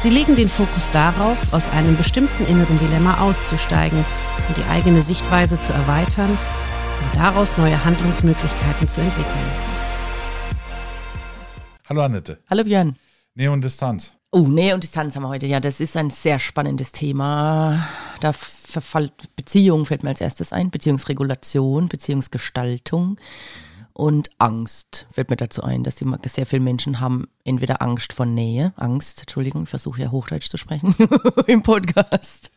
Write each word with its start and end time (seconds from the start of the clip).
Sie 0.00 0.10
legen 0.10 0.36
den 0.36 0.48
Fokus 0.48 0.92
darauf, 0.92 1.52
aus 1.52 1.68
einem 1.70 1.96
bestimmten 1.96 2.46
inneren 2.46 2.78
Dilemma 2.78 3.20
auszusteigen 3.20 4.04
und 4.46 4.56
die 4.56 4.62
eigene 4.70 5.02
Sichtweise 5.02 5.60
zu 5.60 5.72
erweitern 5.72 6.30
und 6.30 7.16
daraus 7.16 7.58
neue 7.58 7.84
Handlungsmöglichkeiten 7.84 8.86
zu 8.86 9.00
entwickeln. 9.00 9.50
Hallo 11.88 12.02
Annette. 12.02 12.38
Hallo 12.48 12.62
Björn. 12.62 12.96
Nähe 13.34 13.50
und 13.50 13.64
Distanz. 13.64 14.14
Oh, 14.30 14.46
Nähe 14.46 14.74
und 14.74 14.84
Distanz 14.84 15.16
haben 15.16 15.24
wir 15.24 15.30
heute. 15.30 15.46
Ja, 15.46 15.58
das 15.58 15.80
ist 15.80 15.96
ein 15.96 16.10
sehr 16.10 16.38
spannendes 16.38 16.92
Thema. 16.92 17.88
Da 18.20 18.32
verfällt 18.32 19.34
Beziehung 19.34 19.84
fällt 19.84 20.04
mir 20.04 20.10
als 20.10 20.20
erstes 20.20 20.52
ein, 20.52 20.70
Beziehungsregulation, 20.70 21.88
Beziehungsgestaltung 21.88 23.18
und 23.98 24.30
Angst 24.38 25.08
fällt 25.10 25.28
mir 25.28 25.36
dazu 25.36 25.64
ein, 25.64 25.82
dass 25.82 25.96
sehr 25.96 26.46
viele 26.46 26.62
Menschen 26.62 27.00
haben 27.00 27.26
entweder 27.42 27.82
Angst 27.82 28.12
vor 28.12 28.26
Nähe, 28.26 28.72
Angst, 28.76 29.22
Entschuldigung, 29.22 29.64
ich 29.64 29.68
versuche 29.68 30.00
ja 30.00 30.12
Hochdeutsch 30.12 30.48
zu 30.48 30.56
sprechen 30.56 30.94
im 31.48 31.64
Podcast. 31.64 32.52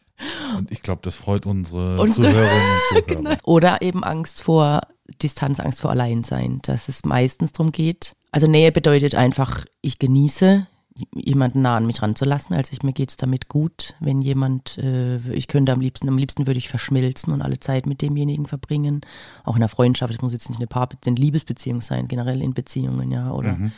Und 0.55 0.71
ich 0.71 0.83
glaube, 0.83 1.01
das 1.03 1.15
freut 1.15 1.47
unsere, 1.47 1.99
unsere 1.99 2.29
Zuhörerinnen 2.29 2.71
und 2.71 2.79
Zuhörer. 3.07 3.21
Genau. 3.23 3.35
Oder 3.43 3.81
eben 3.81 4.03
Angst 4.03 4.43
vor 4.43 4.81
Distanz, 5.23 5.59
Angst 5.59 5.81
vor 5.81 5.89
Alleinsein, 5.89 6.59
dass 6.61 6.87
es 6.87 7.05
meistens 7.05 7.53
darum 7.53 7.71
geht. 7.71 8.15
Also 8.31 8.45
Nähe 8.45 8.71
bedeutet 8.71 9.15
einfach, 9.15 9.65
ich 9.81 9.97
genieße 9.97 10.67
jemanden 11.15 11.61
nah 11.61 11.77
an 11.77 11.85
mich 11.85 12.01
ranzulassen. 12.01 12.55
Also 12.55 12.73
ich, 12.73 12.83
mir 12.83 12.93
geht 12.93 13.09
es 13.09 13.17
damit 13.17 13.47
gut, 13.47 13.95
wenn 13.99 14.21
jemand, 14.21 14.77
äh, 14.77 15.19
ich 15.33 15.47
könnte 15.47 15.71
am 15.71 15.79
liebsten, 15.79 16.09
am 16.09 16.17
liebsten 16.17 16.47
würde 16.47 16.57
ich 16.57 16.69
verschmilzen 16.69 17.33
und 17.33 17.41
alle 17.41 17.59
Zeit 17.59 17.85
mit 17.85 18.01
demjenigen 18.01 18.45
verbringen. 18.45 19.01
Auch 19.43 19.55
in 19.55 19.61
einer 19.61 19.69
Freundschaft, 19.69 20.13
es 20.13 20.21
muss 20.21 20.33
jetzt 20.33 20.49
nicht 20.49 20.59
eine 20.59 20.67
Paar, 20.67 20.89
eine 21.05 21.15
Liebesbeziehung 21.15 21.81
sein, 21.81 22.07
generell 22.07 22.41
in 22.41 22.53
Beziehungen, 22.53 23.11
ja, 23.11 23.31
oder 23.31 23.53
mhm. 23.53 23.71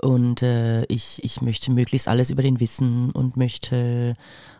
und 0.00 0.42
äh, 0.42 0.84
ich, 0.86 1.22
ich 1.22 1.42
möchte 1.42 1.70
möglichst 1.70 2.08
alles 2.08 2.30
über 2.30 2.42
den 2.42 2.60
wissen 2.60 3.10
und 3.10 3.36
möchte 3.36 4.16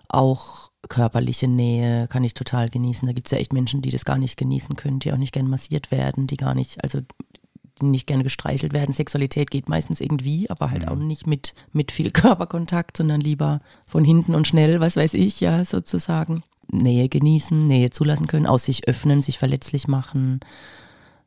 auch 0.09 0.71
körperliche 0.89 1.49
Nähe 1.49 2.07
kann 2.09 2.25
ich 2.25 2.35
total 2.35 2.71
genießen. 2.71 3.07
Da 3.07 3.13
gibt 3.13 3.27
es 3.27 3.33
ja 3.33 3.39
echt 3.39 3.53
Menschen, 3.53 3.83
die 3.83 3.91
das 3.91 4.05
gar 4.05 4.19
nicht 4.19 4.37
genießen 4.37 4.77
können, 4.77 5.01
die 5.01 5.13
auch 5.13 5.17
nicht 5.17 5.33
gern 5.33 5.49
massiert 5.49 5.91
werden, 5.91 6.27
die 6.27 6.37
gar 6.37 6.55
nicht, 6.55 6.83
also 6.83 7.01
die 7.81 7.87
nicht 7.87 8.07
gerne 8.07 8.25
gestreichelt 8.25 8.73
werden. 8.73 8.93
Sexualität 8.93 9.51
geht 9.51 9.69
meistens 9.69 10.01
irgendwie, 10.01 10.49
aber 10.51 10.71
halt 10.71 10.83
mhm. 10.83 10.89
auch 10.89 10.97
nicht 10.97 11.27
mit, 11.27 11.55
mit 11.73 11.93
viel 11.93 12.11
Körperkontakt, 12.13 12.97
sondern 12.97 13.21
lieber 13.21 13.61
von 13.87 14.05
hinten 14.05 14.35
und 14.35 14.47
schnell, 14.47 14.81
was 14.81 14.97
weiß 14.97 15.15
ich, 15.15 15.41
ja, 15.41 15.65
sozusagen. 15.65 16.43
Nähe 16.69 17.09
genießen, 17.09 17.67
Nähe 17.67 17.91
zulassen 17.91 18.27
können, 18.27 18.47
aus 18.47 18.65
sich 18.65 18.89
öffnen, 18.89 19.21
sich 19.21 19.39
verletzlich 19.39 19.87
machen. 19.87 20.41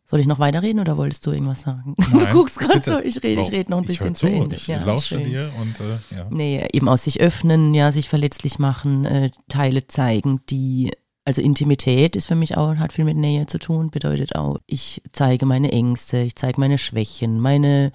Soll 0.05 0.19
ich 0.19 0.27
noch 0.27 0.39
weiterreden 0.39 0.81
oder 0.81 0.97
wolltest 0.97 1.25
du 1.25 1.31
irgendwas 1.31 1.61
sagen? 1.61 1.95
Nein, 2.11 2.11
du 2.11 2.25
guckst 2.33 2.57
gerade 2.57 2.81
so, 2.81 2.99
ich 2.99 3.21
rede, 3.23 3.41
ich 3.41 3.51
rede 3.51 3.69
noch 3.69 3.77
ein 3.77 3.85
bisschen 3.85 4.15
zu 4.15 4.27
Ende. 4.27 4.55
Ich 4.55 4.67
ja, 4.67 4.83
lausche 4.83 5.15
schön. 5.15 5.23
dir 5.23 5.51
und 5.61 5.79
äh, 5.79 6.17
ja. 6.17 6.27
Nee, 6.31 6.67
eben 6.73 6.89
aus 6.89 7.03
sich 7.03 7.21
öffnen, 7.21 7.73
ja, 7.73 7.91
sich 7.91 8.09
verletzlich 8.09 8.57
machen, 8.57 9.05
äh, 9.05 9.29
Teile 9.47 9.85
zeigen, 9.87 10.41
die 10.49 10.91
also 11.29 11.43
Intimität 11.43 12.15
ist 12.15 12.25
für 12.25 12.33
mich 12.33 12.57
auch, 12.57 12.75
hat 12.77 12.91
viel 12.91 13.05
mit 13.05 13.15
Nähe 13.15 13.45
zu 13.45 13.59
tun, 13.59 13.91
bedeutet 13.91 14.35
auch, 14.35 14.57
ich 14.65 15.03
zeige 15.11 15.45
meine 15.45 15.71
Ängste, 15.71 16.21
ich 16.21 16.35
zeige 16.35 16.59
meine 16.59 16.79
Schwächen, 16.79 17.39
meine 17.39 17.91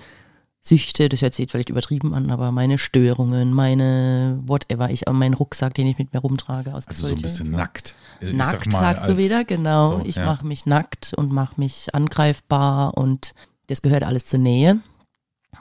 Süchte, 0.61 1.09
das 1.09 1.21
hört 1.21 1.34
sich 1.34 1.50
vielleicht 1.50 1.69
übertrieben 1.69 2.15
an, 2.15 2.31
aber 2.31 2.53
meine 2.53 2.78
Störungen, 2.78 3.53
meine 3.53 4.39
whatever, 4.47 4.89
ich 4.89 5.03
meinen 5.11 5.34
Rucksack, 5.34 5.75
den 5.75 5.89
ich 5.89 5.99
mit 5.99 6.15
mir 6.15 6.21
rumtrage 6.21 6.73
aus 6.73 6.87
Also 6.87 7.09
so 7.09 7.12
ein 7.17 7.21
bisschen 7.21 7.47
so. 7.47 7.56
nackt. 7.56 7.97
Ich 8.21 8.33
nackt 8.34 8.71
sag 8.71 8.97
sagst 8.97 9.09
du 9.09 9.17
wieder, 9.17 9.44
genau. 9.44 9.99
So, 9.99 10.05
ich 10.05 10.15
ja. 10.15 10.27
mache 10.27 10.47
mich 10.47 10.65
nackt 10.65 11.12
und 11.17 11.33
mache 11.33 11.55
mich 11.56 11.93
angreifbar 11.93 12.97
und 12.97 13.34
das 13.67 13.83
gehört 13.83 14.05
alles 14.05 14.27
zur 14.27 14.39
Nähe 14.39 14.78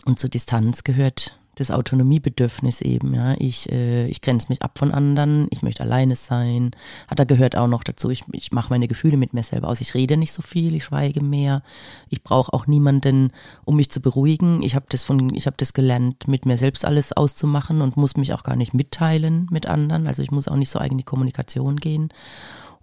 und 0.05 0.19
zur 0.19 0.29
Distanz 0.29 0.83
gehört 0.83 1.39
das 1.55 1.71
Autonomiebedürfnis 1.71 2.81
eben, 2.81 3.13
ja. 3.13 3.35
Ich, 3.39 3.71
äh, 3.71 4.07
ich 4.07 4.21
grenze 4.21 4.47
mich 4.49 4.61
ab 4.61 4.77
von 4.77 4.91
anderen, 4.91 5.47
ich 5.51 5.61
möchte 5.61 5.83
alleine 5.83 6.15
sein. 6.15 6.71
Hat 7.07 7.19
da 7.19 7.23
gehört 7.23 7.55
auch 7.55 7.67
noch 7.67 7.83
dazu, 7.83 8.09
ich, 8.09 8.23
ich 8.31 8.51
mache 8.51 8.69
meine 8.69 8.87
Gefühle 8.87 9.17
mit 9.17 9.33
mir 9.33 9.43
selber 9.43 9.67
aus. 9.67 9.81
Ich 9.81 9.93
rede 9.93 10.17
nicht 10.17 10.31
so 10.31 10.41
viel, 10.41 10.75
ich 10.75 10.85
schweige 10.85 11.23
mehr. 11.23 11.61
Ich 12.09 12.23
brauche 12.23 12.53
auch 12.53 12.65
niemanden, 12.65 13.31
um 13.65 13.75
mich 13.75 13.91
zu 13.91 14.01
beruhigen. 14.01 14.63
Ich 14.63 14.75
habe 14.75 14.85
das 14.89 15.03
von, 15.03 15.33
ich 15.35 15.45
habe 15.45 15.57
das 15.57 15.73
gelernt, 15.73 16.27
mit 16.27 16.45
mir 16.45 16.57
selbst 16.57 16.85
alles 16.85 17.13
auszumachen 17.13 17.81
und 17.81 17.97
muss 17.97 18.17
mich 18.17 18.33
auch 18.33 18.43
gar 18.43 18.55
nicht 18.55 18.73
mitteilen 18.73 19.47
mit 19.51 19.67
anderen. 19.67 20.07
Also 20.07 20.21
ich 20.21 20.31
muss 20.31 20.47
auch 20.47 20.55
nicht 20.55 20.69
so 20.69 20.79
eigen 20.79 20.93
in 20.93 20.99
die 20.99 21.03
Kommunikation 21.03 21.77
gehen. 21.77 22.09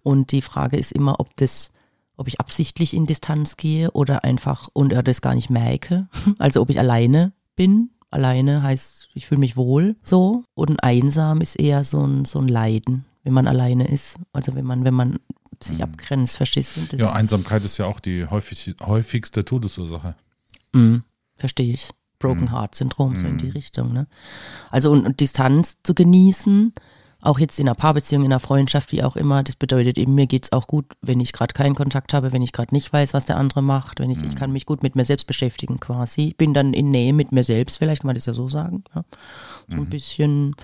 Und 0.03 0.33
die 0.33 0.43
Frage 0.43 0.77
ist 0.77 0.93
immer, 0.93 1.21
ob 1.21 1.37
das 1.37 1.73
ob 2.17 2.29
ich 2.29 2.39
absichtlich 2.39 2.93
in 2.93 3.07
Distanz 3.07 3.57
gehe 3.57 3.91
oder 3.93 4.25
einfach 4.25 4.69
und 4.75 4.93
das 4.93 5.23
gar 5.23 5.35
nicht 5.35 5.49
merke. 5.49 6.07
Also 6.39 6.61
ob 6.61 6.69
ich 6.69 6.79
alleine 6.79 7.33
bin 7.57 7.91
Alleine 8.11 8.63
heißt, 8.63 9.09
ich 9.15 9.27
fühle 9.27 9.39
mich 9.39 9.57
wohl 9.57 9.97
so. 10.03 10.45
Und 10.55 10.83
einsam 10.83 11.41
ist 11.41 11.57
eher 11.57 11.85
so 11.85 12.05
ein, 12.05 12.25
so 12.25 12.41
ein 12.41 12.49
Leiden, 12.49 13.05
wenn 13.23 13.33
man 13.33 13.47
alleine 13.47 13.89
ist. 13.89 14.17
Also 14.33 14.55
wenn 14.55 14.65
man, 14.65 14.85
wenn 14.85 14.95
man 14.95 15.19
sich 15.63 15.79
mhm. 15.79 15.85
abgrenzt, 15.85 16.37
verstehst 16.37 16.77
du? 16.77 16.97
ja, 16.97 17.13
Einsamkeit 17.13 17.65
ist 17.65 17.79
ja 17.79 17.87
auch 17.87 18.01
die 18.01 18.27
häufig, 18.27 18.75
häufigste 18.83 19.45
Todesursache. 19.45 20.17
Mhm, 20.73 21.05
verstehe 21.37 21.73
ich. 21.73 21.91
Broken 22.19 22.45
mhm. 22.45 22.53
Heart 22.53 22.75
Syndrom, 22.75 23.17
so 23.17 23.27
in 23.27 23.39
die 23.39 23.47
mhm. 23.47 23.53
Richtung. 23.53 23.93
Ne? 23.93 24.07
Also 24.71 24.91
und, 24.91 25.07
und 25.07 25.21
Distanz 25.21 25.79
zu 25.83 25.95
genießen, 25.95 26.75
auch 27.21 27.39
jetzt 27.39 27.59
in 27.59 27.69
einer 27.69 27.75
Paarbeziehung, 27.75 28.25
in 28.25 28.33
einer 28.33 28.41
Freundschaft, 28.41 28.93
wie 28.93 29.03
auch 29.03 29.17
immer, 29.17 29.43
das 29.43 29.57
bedeutet 29.57 29.99
eben, 29.99 30.15
mir 30.15 30.27
geht 30.27 30.45
es 30.45 30.53
auch 30.53 30.67
gut, 30.67 30.87
wenn 31.03 31.21
ich 31.21 31.33
gerade 31.33 31.53
keinen 31.53 31.75
Kontakt 31.75 32.15
habe, 32.15 32.33
wenn 32.33 32.43
ich 32.43 32.53
gerade 32.53 32.75
nicht 32.75 32.93
weiß, 32.93 33.15
was 33.15 33.25
der 33.25 33.37
andere 33.37 33.63
macht, 33.63 34.01
wenn 34.01 34.11
ich, 34.11 34.21
mhm. 34.21 34.29
ich 34.29 34.37
kann 34.37 34.53
mich 34.53 34.67
gut 34.67 34.83
mit 34.83 34.97
mir 34.97 35.05
selbst 35.05 35.27
beschäftigen 35.27 35.81
quasi. 35.81 36.29
Ich 36.29 36.37
bin 36.37 36.55
dann 36.55 36.73
in 36.73 36.91
Nähe 36.91 37.13
mit 37.13 37.33
mir 37.33 37.45
selbst, 37.45 37.79
vielleicht 37.79 38.03
kann 38.03 38.09
man 38.09 38.17
das 38.17 38.27
ja 38.27 38.35
so 38.35 38.49
sagen. 38.49 38.85
Ja. 38.95 39.05
So 39.69 39.77
mhm. 39.77 39.83
ein 39.83 39.91
bisschen 39.91 40.57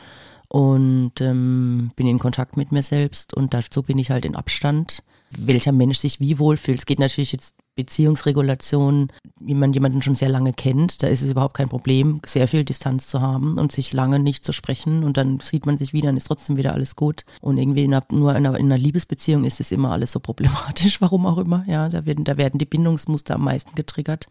und 0.48 1.20
ähm, 1.20 1.90
bin 1.96 2.06
in 2.06 2.18
Kontakt 2.18 2.56
mit 2.56 2.72
mir 2.72 2.82
selbst 2.82 3.34
und 3.34 3.52
dazu 3.52 3.82
bin 3.82 3.98
ich 3.98 4.10
halt 4.10 4.24
in 4.24 4.36
Abstand 4.36 5.02
welcher 5.30 5.72
Mensch 5.72 5.98
sich 5.98 6.20
wie 6.20 6.38
wohlfühlt. 6.38 6.78
Es 6.78 6.86
geht 6.86 6.98
natürlich 6.98 7.32
jetzt 7.32 7.54
Beziehungsregulation, 7.76 9.12
wie 9.38 9.54
man 9.54 9.72
jemanden 9.72 10.02
schon 10.02 10.14
sehr 10.14 10.30
lange 10.30 10.52
kennt, 10.52 11.02
da 11.02 11.06
ist 11.06 11.22
es 11.22 11.30
überhaupt 11.30 11.54
kein 11.54 11.68
Problem, 11.68 12.20
sehr 12.26 12.48
viel 12.48 12.64
Distanz 12.64 13.06
zu 13.06 13.20
haben 13.20 13.58
und 13.58 13.70
sich 13.70 13.92
lange 13.92 14.18
nicht 14.18 14.44
zu 14.44 14.52
sprechen 14.52 15.04
und 15.04 15.16
dann 15.16 15.40
sieht 15.40 15.66
man 15.66 15.78
sich 15.78 15.92
wieder 15.92 16.08
und 16.08 16.16
ist 16.16 16.26
trotzdem 16.26 16.56
wieder 16.56 16.72
alles 16.72 16.96
gut. 16.96 17.24
Und 17.40 17.58
irgendwie 17.58 17.84
in 17.84 17.94
einer, 17.94 18.04
nur 18.10 18.30
in 18.34 18.46
einer, 18.46 18.58
in 18.58 18.66
einer 18.66 18.78
Liebesbeziehung 18.78 19.44
ist 19.44 19.60
es 19.60 19.72
immer 19.72 19.92
alles 19.92 20.12
so 20.12 20.20
problematisch, 20.20 21.00
warum 21.02 21.26
auch 21.26 21.38
immer. 21.38 21.64
Ja, 21.68 21.88
da 21.88 22.06
werden, 22.06 22.24
da 22.24 22.36
werden 22.36 22.58
die 22.58 22.66
Bindungsmuster 22.66 23.34
am 23.34 23.44
meisten 23.44 23.74
getriggert. 23.74 24.26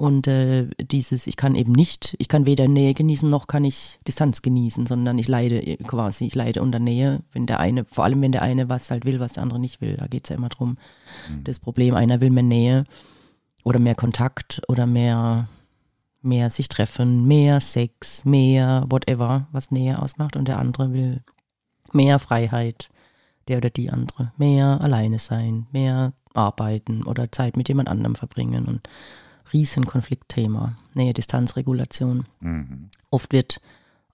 Und 0.00 0.26
äh, 0.28 0.66
dieses, 0.80 1.26
ich 1.26 1.36
kann 1.36 1.54
eben 1.54 1.72
nicht, 1.72 2.16
ich 2.18 2.28
kann 2.28 2.46
weder 2.46 2.66
Nähe 2.66 2.94
genießen, 2.94 3.28
noch 3.28 3.48
kann 3.48 3.66
ich 3.66 3.98
Distanz 4.08 4.40
genießen, 4.40 4.86
sondern 4.86 5.18
ich 5.18 5.28
leide 5.28 5.76
quasi, 5.86 6.24
ich 6.24 6.34
leide 6.34 6.62
unter 6.62 6.78
Nähe, 6.78 7.20
wenn 7.34 7.44
der 7.44 7.60
eine, 7.60 7.84
vor 7.84 8.04
allem 8.04 8.22
wenn 8.22 8.32
der 8.32 8.40
eine 8.40 8.70
was 8.70 8.90
halt 8.90 9.04
will, 9.04 9.20
was 9.20 9.34
der 9.34 9.42
andere 9.42 9.58
nicht 9.58 9.82
will. 9.82 9.98
Da 9.98 10.06
geht 10.06 10.24
es 10.24 10.30
ja 10.30 10.36
immer 10.36 10.48
drum. 10.48 10.78
Mhm. 11.28 11.44
Das 11.44 11.58
Problem, 11.58 11.94
einer 11.94 12.22
will 12.22 12.30
mehr 12.30 12.42
Nähe 12.42 12.84
oder 13.62 13.78
mehr 13.78 13.94
Kontakt 13.94 14.62
oder 14.68 14.86
mehr, 14.86 15.50
mehr 16.22 16.48
sich 16.48 16.70
treffen, 16.70 17.26
mehr 17.26 17.60
Sex, 17.60 18.24
mehr 18.24 18.86
whatever, 18.88 19.48
was 19.52 19.70
Nähe 19.70 20.00
ausmacht. 20.00 20.34
Und 20.34 20.48
der 20.48 20.60
andere 20.60 20.94
will 20.94 21.20
mehr 21.92 22.18
Freiheit, 22.20 22.88
der 23.48 23.58
oder 23.58 23.68
die 23.68 23.90
andere, 23.90 24.32
mehr 24.38 24.80
alleine 24.80 25.18
sein, 25.18 25.66
mehr 25.72 26.14
arbeiten 26.32 27.02
oder 27.02 27.30
Zeit 27.30 27.58
mit 27.58 27.68
jemand 27.68 27.90
anderem 27.90 28.14
verbringen 28.14 28.64
und 28.64 28.88
Riesenkonfliktthema, 29.52 30.76
Nähe-Distanzregulation. 30.94 32.26
Mhm. 32.40 32.90
Oft 33.10 33.32
wird 33.32 33.60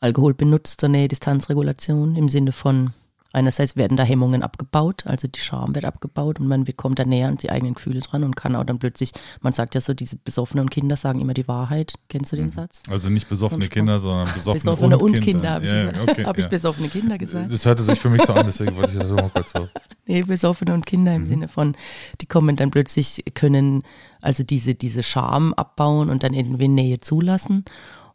Alkohol 0.01 0.35
benutzt 0.35 0.81
zur 0.81 0.89
Nähe-Distanzregulation 0.89 2.17
im 2.17 2.29
Sinne 2.29 2.53
von 2.53 2.93
einerseits 3.33 3.77
werden 3.77 3.97
da 3.97 4.03
Hemmungen 4.03 4.43
abgebaut, 4.43 5.07
also 5.07 5.29
die 5.29 5.41
Scham 5.41 5.75
wird 5.75 5.85
abgebaut 5.85 6.41
und 6.41 6.49
man 6.49 6.65
bekommt 6.65 6.99
da 6.99 7.05
näher 7.05 7.29
an 7.29 7.37
die 7.37 7.51
eigenen 7.51 7.75
Gefühle 7.75 8.01
dran 8.01 8.25
und 8.25 8.37
kann 8.37 8.57
auch 8.57 8.65
dann 8.65 8.79
plötzlich, 8.79 9.13
man 9.41 9.53
sagt 9.53 9.75
ja 9.75 9.81
so, 9.81 9.95
diese 9.95 10.17
besoffenen 10.17 10.71
Kinder 10.71 10.97
sagen 10.97 11.21
immer 11.21 11.35
die 11.35 11.47
Wahrheit. 11.49 11.95
Kennst 12.09 12.33
du 12.33 12.37
den 12.37 12.47
mhm. 12.47 12.51
Satz? 12.51 12.83
Also 12.89 13.11
nicht 13.11 13.29
besoffene 13.29 13.69
Kinder, 13.69 13.99
sondern 13.99 14.33
besoffene, 14.33 14.55
besoffene 14.55 14.99
und, 14.99 15.03
und 15.03 15.21
Kinder. 15.21 15.31
Kinder 15.31 15.51
habe 15.51 15.67
ja, 15.67 15.91
ich, 15.91 16.11
okay, 16.11 16.25
hab 16.25 16.39
ich 16.39 16.49
besoffene 16.49 16.89
Kinder 16.89 17.19
gesagt? 17.19 17.53
Das 17.53 17.65
hörte 17.65 17.83
sich 17.83 17.99
für 17.99 18.11
mich 18.11 18.23
so 18.23 18.33
an, 18.33 18.47
deswegen 18.47 18.77
wollte 18.77 18.93
ich 18.93 18.99
das 18.99 19.11
mal 19.11 19.31
kurz 19.31 19.53
so. 19.53 19.69
Nee, 20.09 20.23
besoffene 20.23 20.73
und 20.73 20.87
Kinder 20.87 21.17
im 21.17 21.23
mhm. 21.23 21.27
Sinne 21.27 21.49
von, 21.49 21.77
die 22.21 22.27
kommen 22.27 22.55
dann 22.55 22.71
plötzlich, 22.71 23.25
können 23.35 23.83
also 24.21 24.45
diese, 24.45 24.77
diese 24.77 25.03
Scham 25.03 25.53
abbauen 25.55 26.11
und 26.11 26.23
dann 26.23 26.33
irgendwie 26.33 26.69
Nähe 26.69 27.01
zulassen 27.01 27.65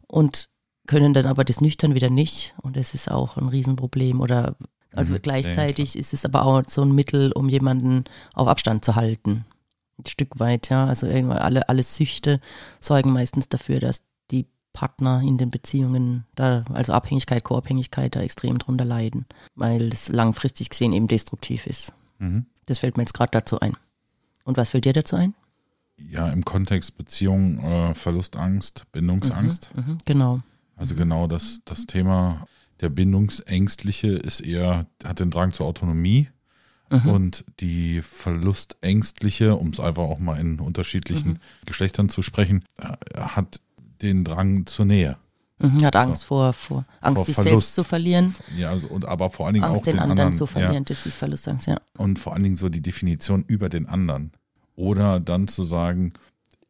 und 0.06 0.48
können 0.86 1.12
dann 1.12 1.26
aber 1.26 1.44
das 1.44 1.60
nüchtern 1.60 1.94
wieder 1.94 2.10
nicht 2.10 2.54
und 2.62 2.76
das 2.76 2.94
ist 2.94 3.10
auch 3.10 3.36
ein 3.36 3.48
Riesenproblem 3.48 4.20
oder 4.20 4.56
also 4.94 5.14
Mhm. 5.14 5.22
gleichzeitig 5.22 5.98
ist 5.98 6.12
es 6.12 6.24
aber 6.24 6.44
auch 6.44 6.62
so 6.66 6.82
ein 6.82 6.94
Mittel, 6.94 7.32
um 7.32 7.48
jemanden 7.48 8.04
auf 8.34 8.48
Abstand 8.48 8.84
zu 8.84 8.94
halten. 8.94 9.44
Ein 9.98 10.06
Stück 10.06 10.38
weit, 10.38 10.68
ja. 10.70 10.86
Also 10.86 11.06
irgendwann 11.06 11.38
alle, 11.38 11.68
alle 11.68 11.82
Süchte 11.82 12.40
sorgen 12.80 13.12
meistens 13.12 13.48
dafür, 13.48 13.80
dass 13.80 14.04
die 14.30 14.46
Partner 14.72 15.20
in 15.20 15.38
den 15.38 15.50
Beziehungen 15.50 16.24
da, 16.34 16.64
also 16.72 16.92
Abhängigkeit, 16.92 17.44
Co-Abhängigkeit 17.44 18.16
da 18.16 18.20
extrem 18.20 18.58
drunter 18.58 18.84
leiden, 18.84 19.26
weil 19.54 19.88
es 19.92 20.08
langfristig 20.08 20.70
gesehen 20.70 20.92
eben 20.92 21.08
destruktiv 21.08 21.66
ist. 21.66 21.92
Mhm. 22.18 22.46
Das 22.66 22.78
fällt 22.78 22.96
mir 22.96 23.02
jetzt 23.02 23.14
gerade 23.14 23.30
dazu 23.32 23.60
ein. 23.60 23.76
Und 24.44 24.56
was 24.56 24.70
fällt 24.70 24.84
dir 24.84 24.92
dazu 24.92 25.16
ein? 25.16 25.34
Ja, 25.98 26.28
im 26.30 26.44
Kontext 26.44 26.96
Beziehung, 26.96 27.58
äh, 27.60 27.94
Verlustangst, 27.94 28.86
Bindungsangst. 28.92 29.70
Mhm, 29.74 29.98
genau. 30.04 30.40
Also 30.74 30.94
genau 30.94 31.26
das, 31.26 31.60
das 31.64 31.86
Thema 31.86 32.46
der 32.82 32.90
Bindungsängstliche 32.90 34.08
ist 34.08 34.40
eher, 34.40 34.86
hat 35.04 35.20
den 35.20 35.30
Drang 35.30 35.52
zur 35.52 35.66
Autonomie 35.66 36.28
Mhm. 36.90 37.08
und 37.08 37.44
die 37.60 38.02
Verlustängstliche, 38.02 39.56
um 39.56 39.70
es 39.70 39.80
einfach 39.80 40.02
auch 40.02 40.18
mal 40.18 40.38
in 40.38 40.60
unterschiedlichen 40.60 41.38
Geschlechtern 41.64 42.10
zu 42.10 42.20
sprechen, 42.20 42.64
äh, 42.78 43.18
hat 43.18 43.60
den 44.02 44.24
Drang 44.24 44.66
zur 44.66 44.84
Nähe. 44.84 45.16
Mhm, 45.58 45.84
hat 45.84 45.96
Angst 45.96 46.24
vor, 46.24 46.52
vor 46.52 46.84
Angst, 47.00 47.16
Vor 47.16 47.24
sich 47.24 47.34
Verlust. 47.34 47.50
selbst 47.52 47.74
zu 47.76 47.84
verlieren, 47.84 48.34
Ja, 48.58 48.70
also, 48.70 48.88
und 48.88 49.06
aber 49.06 49.30
vor 49.30 49.46
allen 49.46 49.54
Dingen 49.54 49.64
Angst, 49.64 49.80
auch 49.82 49.84
den, 49.84 49.98
anderen, 50.00 50.32
zu 50.32 50.44
ja. 50.44 50.48
verlieren, 50.48 50.84
das 50.84 51.06
ist 51.06 51.14
Verlustangst, 51.14 51.66
ja. 51.66 51.80
Und 51.96 52.18
vor 52.18 52.34
allen 52.34 52.42
Dingen 52.42 52.56
so 52.56 52.68
die 52.68 52.82
Definition 52.82 53.44
über 53.46 53.68
den 53.68 53.86
anderen. 53.86 54.32
Oder 54.74 55.20
dann 55.20 55.48
zu 55.48 55.62
sagen, 55.64 56.12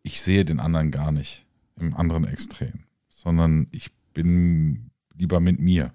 ich 0.02 0.20
sehe 0.20 0.44
den 0.44 0.60
anderen 0.60 0.90
gar 0.90 1.10
nicht 1.10 1.46
im 1.80 1.96
anderen 1.96 2.24
Extrem, 2.26 2.84
sondern 3.08 3.66
ich 3.70 3.90
bin 4.12 4.90
lieber 5.16 5.40
mit 5.40 5.58
mir. 5.58 5.92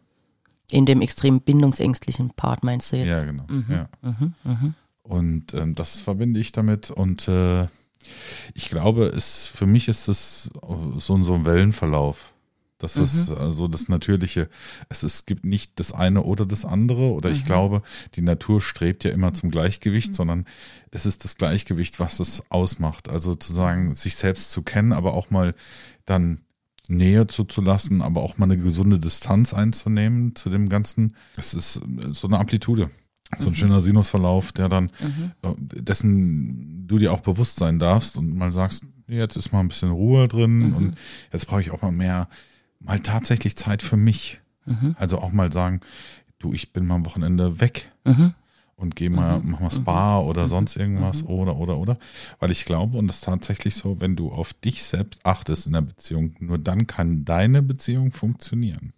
In 0.71 0.85
dem 0.85 1.01
extrem 1.01 1.41
bindungsängstlichen 1.41 2.31
Part 2.31 2.63
meinst 2.63 2.91
du 2.91 2.97
jetzt? 2.97 3.07
Ja, 3.07 3.23
genau. 3.23 3.45
Mhm, 3.47 3.65
Ja. 3.69 3.87
mhm, 4.01 4.33
mhm. 4.43 4.73
Und 5.03 5.53
ähm, 5.53 5.75
das 5.75 6.01
verbinde 6.01 6.39
ich 6.39 6.51
damit. 6.51 6.91
Und 6.91 7.27
äh, 7.29 7.67
ich 8.53 8.69
glaube, 8.69 9.05
es, 9.05 9.47
für 9.47 9.65
mich 9.65 9.87
ist 9.87 10.07
es 10.09 10.49
so, 10.97 11.21
so 11.21 11.33
ein 11.33 11.45
Wellenverlauf. 11.45 12.33
Das 12.79 12.95
Mhm. 12.97 13.03
ist 13.05 13.31
also 13.31 13.67
das 13.67 13.87
Natürliche. 13.87 14.49
Es 14.89 15.01
ist, 15.03 15.25
gibt 15.25 15.45
nicht 15.45 15.79
das 15.79 15.93
eine 15.93 16.21
oder 16.23 16.45
das 16.45 16.65
andere. 16.65 17.11
Oder 17.13 17.31
ich 17.31 17.41
Mhm. 17.43 17.45
glaube, 17.45 17.81
die 18.15 18.21
Natur 18.21 18.59
strebt 18.61 19.03
ja 19.05 19.11
immer 19.11 19.33
zum 19.33 19.49
Gleichgewicht, 19.49 20.13
sondern 20.13 20.45
es 20.91 21.05
ist 21.05 21.23
das 21.23 21.37
Gleichgewicht, 21.37 21.99
was 22.01 22.19
es 22.19 22.43
ausmacht. 22.51 23.07
Also 23.09 23.33
zu 23.33 23.53
sagen, 23.53 23.95
sich 23.95 24.15
selbst 24.15 24.51
zu 24.51 24.61
kennen, 24.61 24.91
aber 24.93 25.13
auch 25.13 25.29
mal 25.31 25.55
dann 26.05 26.41
Nähe 26.89 27.27
zuzulassen, 27.27 28.01
aber 28.01 28.21
auch 28.21 28.37
mal 28.37 28.45
eine 28.45 28.57
gesunde 28.57 28.99
Distanz 28.99 29.53
einzunehmen 29.53 30.35
zu 30.35 30.49
dem 30.49 30.69
Ganzen. 30.69 31.15
Es 31.35 31.53
ist 31.53 31.77
äh, 31.77 32.13
so 32.13 32.27
eine 32.27 32.39
Amplitude. 32.39 32.89
So 33.39 33.49
ein 33.49 33.55
schöner 33.55 33.81
Sinusverlauf, 33.81 34.53
der 34.53 34.69
dann, 34.69 34.85
Mhm. 35.01 35.31
äh, 35.43 35.81
dessen 35.81 36.87
du 36.87 36.97
dir 36.97 37.11
auch 37.11 37.19
bewusst 37.21 37.57
sein 37.57 37.77
darfst 37.77 38.17
und 38.17 38.37
mal 38.37 38.51
sagst, 38.51 38.85
jetzt 39.07 39.35
ist 39.35 39.51
mal 39.51 39.59
ein 39.59 39.67
bisschen 39.67 39.91
Ruhe 39.91 40.27
drin 40.29 40.69
Mhm. 40.69 40.73
und 40.75 40.97
jetzt 41.33 41.47
brauche 41.47 41.61
ich 41.61 41.71
auch 41.71 41.81
mal 41.81 41.91
mehr, 41.91 42.29
mal 42.79 42.99
tatsächlich 43.01 43.57
Zeit 43.57 43.81
für 43.83 43.97
mich. 43.97 44.39
Mhm. 44.65 44.95
Also 44.97 45.19
auch 45.19 45.31
mal 45.33 45.51
sagen, 45.51 45.81
du, 46.39 46.53
ich 46.53 46.71
bin 46.71 46.85
mal 46.85 46.95
am 46.95 47.05
Wochenende 47.05 47.59
weg 47.59 47.89
Mhm. 48.05 48.33
Und 48.77 48.95
gehe 48.95 49.09
mal, 49.09 49.41
mach 49.43 49.59
mal 49.59 49.71
Spa 49.71 50.19
oder 50.19 50.47
sonst 50.47 50.75
irgendwas 50.75 51.25
oder, 51.25 51.57
oder, 51.57 51.77
oder. 51.77 51.97
Weil 52.39 52.51
ich 52.51 52.63
glaube, 52.63 52.97
und 52.97 53.07
das 53.07 53.17
ist 53.17 53.23
tatsächlich 53.23 53.75
so, 53.75 53.99
wenn 53.99 54.15
du 54.15 54.31
auf 54.31 54.53
dich 54.53 54.83
selbst 54.83 55.19
achtest 55.23 55.65
in 55.65 55.73
der 55.73 55.81
Beziehung, 55.81 56.35
nur 56.39 56.59
dann 56.59 56.85
kann 56.85 57.25
deine 57.25 57.63
Beziehung 57.63 58.11
funktionieren. 58.11 58.93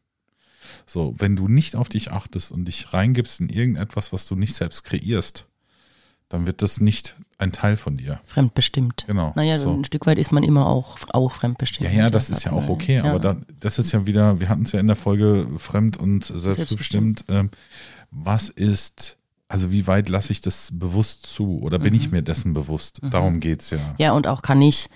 So, 0.86 1.16
wenn 1.18 1.36
du 1.36 1.48
nicht 1.48 1.76
auf 1.76 1.90
dich 1.90 2.12
achtest 2.12 2.52
und 2.52 2.66
dich 2.66 2.94
reingibst 2.94 3.40
in 3.40 3.50
irgendetwas, 3.50 4.12
was 4.12 4.26
du 4.28 4.36
nicht 4.36 4.54
selbst 4.54 4.84
kreierst, 4.84 5.46
dann 6.28 6.46
wird 6.46 6.62
das 6.62 6.80
nicht 6.80 7.16
ein 7.40 7.52
Teil 7.52 7.76
von 7.76 7.98
dir. 7.98 8.20
Fremdbestimmt. 8.26 9.06
Genau. 9.08 9.32
Naja, 9.36 9.58
so. 9.58 9.74
ein 9.74 9.86
Stück 9.86 10.06
weit 10.06 10.20
ist 10.20 10.32
man 10.32 10.44
immer 10.44 10.68
auch, 10.68 10.98
auch 11.10 11.32
fremdbestimmt. 11.32 11.90
Ja, 11.90 11.96
ja, 11.96 12.10
das 12.10 12.30
ist 12.30 12.44
ja 12.44 12.52
auch 12.52 12.68
okay, 12.70 13.00
aber 13.00 13.20
da, 13.20 13.38
das 13.60 13.80
ist 13.80 13.94
ja 13.94 14.06
wieder, 14.06 14.40
wir 14.40 14.50
hatten 14.50 14.64
es 14.64 14.74
ja 14.74 14.80
in 14.80 14.88
der 14.88 14.96
Folge 14.96 15.48
fremd 15.58 15.98
und 15.98 16.26
selbstbestimmt. 16.26 17.24
Ähm, 17.30 17.50
was 18.12 18.50
ist, 18.50 19.19
also 19.50 19.72
wie 19.72 19.88
weit 19.88 20.10
lasse 20.10 20.32
ich 20.32 20.42
das 20.42 20.70
bewusst 20.72 21.26
zu 21.26 21.60
oder 21.62 21.80
bin 21.80 21.96
ich 21.96 22.12
mir 22.12 22.22
dessen 22.22 22.54
bewusst? 22.54 23.00
Darum 23.10 23.40
geht's 23.40 23.72
ja. 23.72 23.96
Ja, 23.98 24.14
und 24.14 24.28
auch 24.28 24.44
kann 24.44 24.62
ich, 24.62 24.90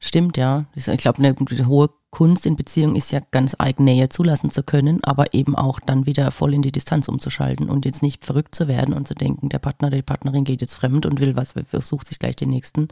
stimmt, 0.00 0.36
ja. 0.36 0.66
Ich 0.74 0.84
glaube, 0.84 1.18
eine 1.18 1.66
hohe 1.66 1.90
Kunst 2.10 2.44
in 2.44 2.56
Beziehung 2.56 2.96
ist 2.96 3.12
ja 3.12 3.20
ganz 3.30 3.54
eigen 3.58 3.84
Nähe 3.84 4.08
zulassen 4.08 4.50
zu 4.50 4.64
können, 4.64 5.02
aber 5.04 5.32
eben 5.32 5.54
auch 5.54 5.78
dann 5.78 6.06
wieder 6.06 6.32
voll 6.32 6.54
in 6.54 6.62
die 6.62 6.72
Distanz 6.72 7.06
umzuschalten 7.06 7.70
und 7.70 7.84
jetzt 7.84 8.02
nicht 8.02 8.24
verrückt 8.24 8.54
zu 8.54 8.66
werden 8.66 8.94
und 8.94 9.06
zu 9.06 9.14
denken, 9.14 9.48
der 9.48 9.60
Partner, 9.60 9.90
die 9.90 10.02
Partnerin 10.02 10.42
geht 10.42 10.60
jetzt 10.60 10.74
fremd 10.74 11.06
und 11.06 11.20
will 11.20 11.36
was, 11.36 11.54
versucht 11.68 12.08
sich 12.08 12.18
gleich 12.18 12.34
den 12.34 12.50
nächsten, 12.50 12.88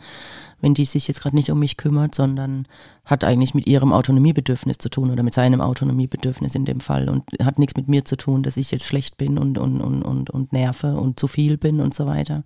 wenn 0.61 0.75
die 0.75 0.85
sich 0.85 1.09
jetzt 1.09 1.21
gerade 1.21 1.35
nicht 1.35 1.51
um 1.51 1.59
mich 1.59 1.77
kümmert, 1.77 2.15
sondern 2.15 2.69
hat 3.05 3.25
eigentlich 3.25 3.55
mit 3.55 3.67
ihrem 3.67 3.93
Autonomiebedürfnis 3.93 4.79
zu 4.79 4.89
tun 4.89 5.11
oder 5.11 5.25
mit 5.25 5.35
seinem 5.35 5.61
Autonomiebedürfnis 5.61 6.55
in 6.55 6.65
dem 6.65 6.79
Fall 6.79 7.09
und 7.09 7.25
hat 7.43 7.59
nichts 7.59 7.77
mit 7.77 7.89
mir 7.89 8.05
zu 8.05 8.17
tun, 8.17 8.45
dass 8.45 8.57
ich 8.57 8.71
jetzt 8.71 8.87
schlecht 8.87 9.17
bin 9.19 9.37
und, 9.37 9.59
und, 9.59 9.81
und, 9.81 10.03
und, 10.03 10.31
und 10.31 10.53
nerve 10.53 10.95
und 10.95 11.19
zu 11.19 11.27
viel 11.27 11.57
bin 11.57 11.81
und 11.81 11.93
so 11.93 12.07
weiter. 12.07 12.45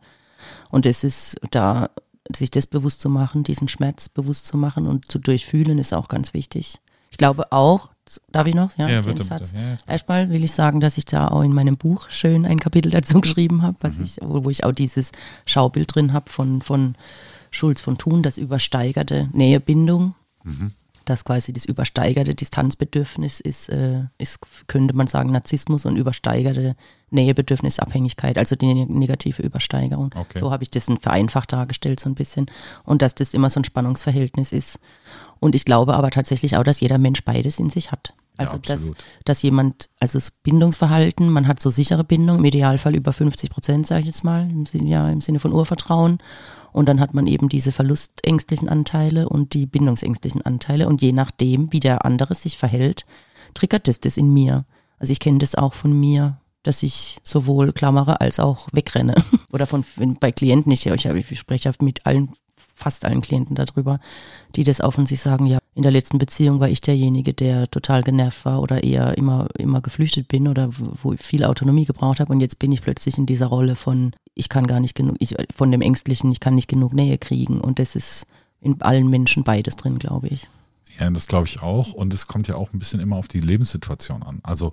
Und 0.70 0.86
es 0.86 1.04
ist 1.04 1.36
da, 1.50 1.90
sich 2.34 2.50
das 2.50 2.66
bewusst 2.66 3.00
zu 3.00 3.08
machen, 3.08 3.44
diesen 3.44 3.68
Schmerz 3.68 4.08
bewusst 4.08 4.46
zu 4.46 4.56
machen 4.56 4.86
und 4.86 5.10
zu 5.10 5.18
durchfühlen, 5.18 5.78
ist 5.78 5.92
auch 5.92 6.08
ganz 6.08 6.34
wichtig. 6.34 6.80
Ich 7.10 7.18
glaube 7.18 7.52
auch, 7.52 7.90
darf 8.30 8.46
ich 8.46 8.54
noch? 8.54 8.76
Ja, 8.78 8.88
Ja, 8.88 9.02
den 9.02 9.12
bitte, 9.14 9.24
Satz. 9.24 9.52
bitte. 9.52 9.62
Ja. 9.64 9.76
Erstmal 9.92 10.30
will 10.30 10.42
ich 10.42 10.52
sagen, 10.52 10.80
dass 10.80 10.96
ich 10.98 11.04
da 11.04 11.28
auch 11.28 11.42
in 11.42 11.52
meinem 11.52 11.76
Buch 11.76 12.08
schön 12.10 12.46
ein 12.46 12.58
Kapitel 12.58 12.90
dazu 12.92 13.20
geschrieben 13.20 13.62
habe, 13.62 13.76
was 13.80 13.98
ich, 13.98 14.18
wo 14.22 14.44
wo 14.44 14.50
ich 14.50 14.64
auch 14.64 14.72
dieses 14.72 15.12
Schaubild 15.44 15.94
drin 15.94 16.12
habe 16.12 16.30
von, 16.30 16.62
von 16.62 16.94
Schulz 17.50 17.80
von 17.80 17.98
Thun, 17.98 18.22
das 18.22 18.38
übersteigerte 18.38 19.28
Nähebindung. 19.32 20.14
Das 21.04 21.24
quasi 21.24 21.52
das 21.52 21.64
übersteigerte 21.64 22.34
Distanzbedürfnis 22.34 23.40
ist, 23.40 23.68
äh, 23.68 24.04
ist, 24.18 24.38
könnte 24.66 24.94
man 24.94 25.06
sagen, 25.06 25.30
Narzissmus 25.30 25.84
und 25.84 25.96
übersteigerte 25.96 26.76
Nähebedürfnis 27.10 27.78
Abhängigkeit, 27.78 28.38
also 28.38 28.56
die 28.56 28.72
ne- 28.72 28.86
negative 28.86 29.42
Übersteigerung. 29.42 30.10
Okay. 30.14 30.38
So 30.38 30.50
habe 30.50 30.62
ich 30.62 30.70
das 30.70 30.88
in 30.88 30.98
vereinfacht 30.98 31.52
dargestellt 31.52 32.00
so 32.00 32.08
ein 32.08 32.14
bisschen. 32.14 32.46
Und 32.84 33.02
dass 33.02 33.14
das 33.14 33.34
immer 33.34 33.50
so 33.50 33.60
ein 33.60 33.64
Spannungsverhältnis 33.64 34.52
ist. 34.52 34.78
Und 35.38 35.54
ich 35.54 35.64
glaube 35.64 35.94
aber 35.94 36.10
tatsächlich 36.10 36.56
auch, 36.56 36.64
dass 36.64 36.80
jeder 36.80 36.98
Mensch 36.98 37.24
beides 37.24 37.58
in 37.58 37.70
sich 37.70 37.92
hat. 37.92 38.14
Also 38.44 38.58
dass, 38.58 38.80
absolut. 38.80 39.04
dass 39.24 39.42
jemand, 39.42 39.88
also 40.00 40.18
das 40.18 40.30
Bindungsverhalten, 40.30 41.28
man 41.28 41.48
hat 41.48 41.60
so 41.60 41.70
sichere 41.70 42.04
Bindung, 42.04 42.38
im 42.38 42.44
Idealfall 42.44 42.94
über 42.94 43.12
50 43.12 43.50
Prozent, 43.50 43.86
sage 43.86 44.00
ich 44.00 44.06
jetzt 44.06 44.24
mal, 44.24 44.48
im 44.48 44.66
Sinne, 44.66 44.88
ja, 44.88 45.08
im 45.08 45.20
Sinne 45.20 45.40
von 45.40 45.52
Urvertrauen. 45.52 46.18
Und 46.72 46.88
dann 46.88 47.00
hat 47.00 47.12
man 47.12 47.26
eben 47.26 47.48
diese 47.48 47.70
verlustängstlichen 47.70 48.68
Anteile 48.68 49.28
und 49.28 49.52
die 49.52 49.66
bindungsängstlichen 49.66 50.42
Anteile. 50.42 50.88
Und 50.88 51.02
je 51.02 51.12
nachdem, 51.12 51.72
wie 51.72 51.80
der 51.80 52.04
andere 52.04 52.34
sich 52.34 52.56
verhält, 52.56 53.04
triggert 53.54 53.88
das 53.88 54.00
das 54.00 54.16
in 54.16 54.32
mir. 54.32 54.64
Also 54.98 55.12
ich 55.12 55.20
kenne 55.20 55.38
das 55.38 55.54
auch 55.54 55.74
von 55.74 55.92
mir, 55.98 56.38
dass 56.62 56.82
ich 56.82 57.18
sowohl 57.24 57.72
klammere 57.72 58.20
als 58.20 58.40
auch 58.40 58.68
wegrenne. 58.72 59.14
Oder 59.52 59.66
von 59.66 59.84
wenn 59.96 60.14
bei 60.14 60.32
Klienten, 60.32 60.72
ich, 60.72 60.86
ich, 60.86 61.06
ich 61.06 61.38
spreche 61.38 61.68
ja 61.68 61.74
mit 61.80 62.06
allen, 62.06 62.32
fast 62.74 63.04
allen 63.04 63.20
Klienten 63.20 63.54
darüber, 63.54 64.00
die 64.56 64.64
das 64.64 64.80
auch 64.80 64.92
von 64.92 65.06
sich 65.06 65.20
sagen, 65.20 65.46
ja, 65.46 65.58
in 65.74 65.82
der 65.82 65.92
letzten 65.92 66.18
Beziehung 66.18 66.60
war 66.60 66.68
ich 66.68 66.80
derjenige, 66.80 67.32
der 67.32 67.70
total 67.70 68.02
genervt 68.02 68.44
war 68.44 68.60
oder 68.60 68.84
eher 68.84 69.16
immer, 69.16 69.48
immer 69.58 69.80
geflüchtet 69.80 70.28
bin 70.28 70.46
oder 70.48 70.70
wo 70.78 71.12
ich 71.14 71.22
viel 71.22 71.44
Autonomie 71.44 71.86
gebraucht 71.86 72.20
habe 72.20 72.32
und 72.32 72.40
jetzt 72.40 72.58
bin 72.58 72.72
ich 72.72 72.82
plötzlich 72.82 73.16
in 73.16 73.26
dieser 73.26 73.46
Rolle 73.46 73.74
von, 73.74 74.12
ich 74.34 74.48
kann 74.48 74.66
gar 74.66 74.80
nicht 74.80 74.94
genug, 74.94 75.16
ich, 75.18 75.34
von 75.54 75.70
dem 75.70 75.80
Ängstlichen, 75.80 76.30
ich 76.30 76.40
kann 76.40 76.54
nicht 76.54 76.68
genug 76.68 76.92
Nähe 76.92 77.16
kriegen 77.16 77.60
und 77.60 77.78
das 77.78 77.96
ist 77.96 78.26
in 78.60 78.80
allen 78.82 79.08
Menschen 79.08 79.44
beides 79.44 79.76
drin, 79.76 79.98
glaube 79.98 80.28
ich. 80.28 80.48
Ja, 80.98 81.10
das 81.10 81.26
glaube 81.26 81.46
ich 81.46 81.62
auch. 81.62 81.92
Und 81.94 82.12
es 82.12 82.26
kommt 82.26 82.48
ja 82.48 82.56
auch 82.56 82.72
ein 82.72 82.78
bisschen 82.78 83.00
immer 83.00 83.16
auf 83.16 83.26
die 83.26 83.40
Lebenssituation 83.40 84.22
an. 84.22 84.40
Also, 84.42 84.72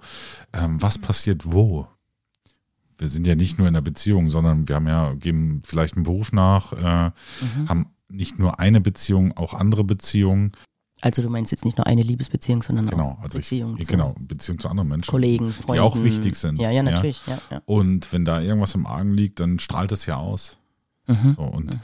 ähm, 0.54 0.82
was 0.82 0.98
passiert 0.98 1.52
wo? 1.52 1.88
Wir 2.98 3.08
sind 3.08 3.26
ja 3.26 3.36
nicht 3.36 3.58
nur 3.58 3.68
in 3.68 3.74
der 3.74 3.82
Beziehung, 3.82 4.28
sondern 4.30 4.68
wir 4.68 4.76
haben 4.76 4.88
ja, 4.88 5.14
geben 5.14 5.62
vielleicht 5.66 5.96
einen 5.96 6.04
Beruf 6.04 6.34
nach, 6.34 6.74
äh, 6.74 7.12
haben 7.68 7.86
nicht 8.10 8.38
nur 8.38 8.60
eine 8.60 8.82
Beziehung, 8.82 9.38
auch 9.38 9.54
andere 9.54 9.86
Beziehungen. 9.86 10.52
Also 11.02 11.22
du 11.22 11.30
meinst 11.30 11.52
jetzt 11.52 11.66
nicht 11.66 11.78
nur 11.78 11.88
eine 11.88 12.02
Liebesbeziehung, 12.02 12.62
sondern 12.62 12.88
Genau, 12.88 13.12
auch 13.12 13.24
also 13.24 13.40
ich, 13.40 13.46
Beziehungen 13.46 13.80
zu 13.80 13.88
genau, 13.88 14.16
Beziehung 14.20 14.60
zu 14.60 14.68
anderen 14.68 14.90
Menschen. 14.90 15.10
Kollegen, 15.10 15.52
Freunden. 15.52 15.74
Die 15.74 15.80
auch 15.80 16.04
wichtig 16.04 16.36
sind. 16.36 16.60
Ja, 16.60 16.72
ja, 16.72 16.84
natürlich. 16.84 17.22
Ja, 17.26 17.40
ja. 17.50 17.62
Und 17.66 18.12
wenn 18.12 18.26
da 18.26 18.42
irgendwas 18.42 18.76
im 18.76 18.86
Argen 18.86 19.14
liegt, 19.14 19.40
dann 19.40 19.60
strahlt 19.60 19.92
es 19.92 20.06
ja 20.06 20.18
aus. 20.18 20.58
Mhm. 21.08 21.36
So, 21.36 21.44
und 21.44 21.80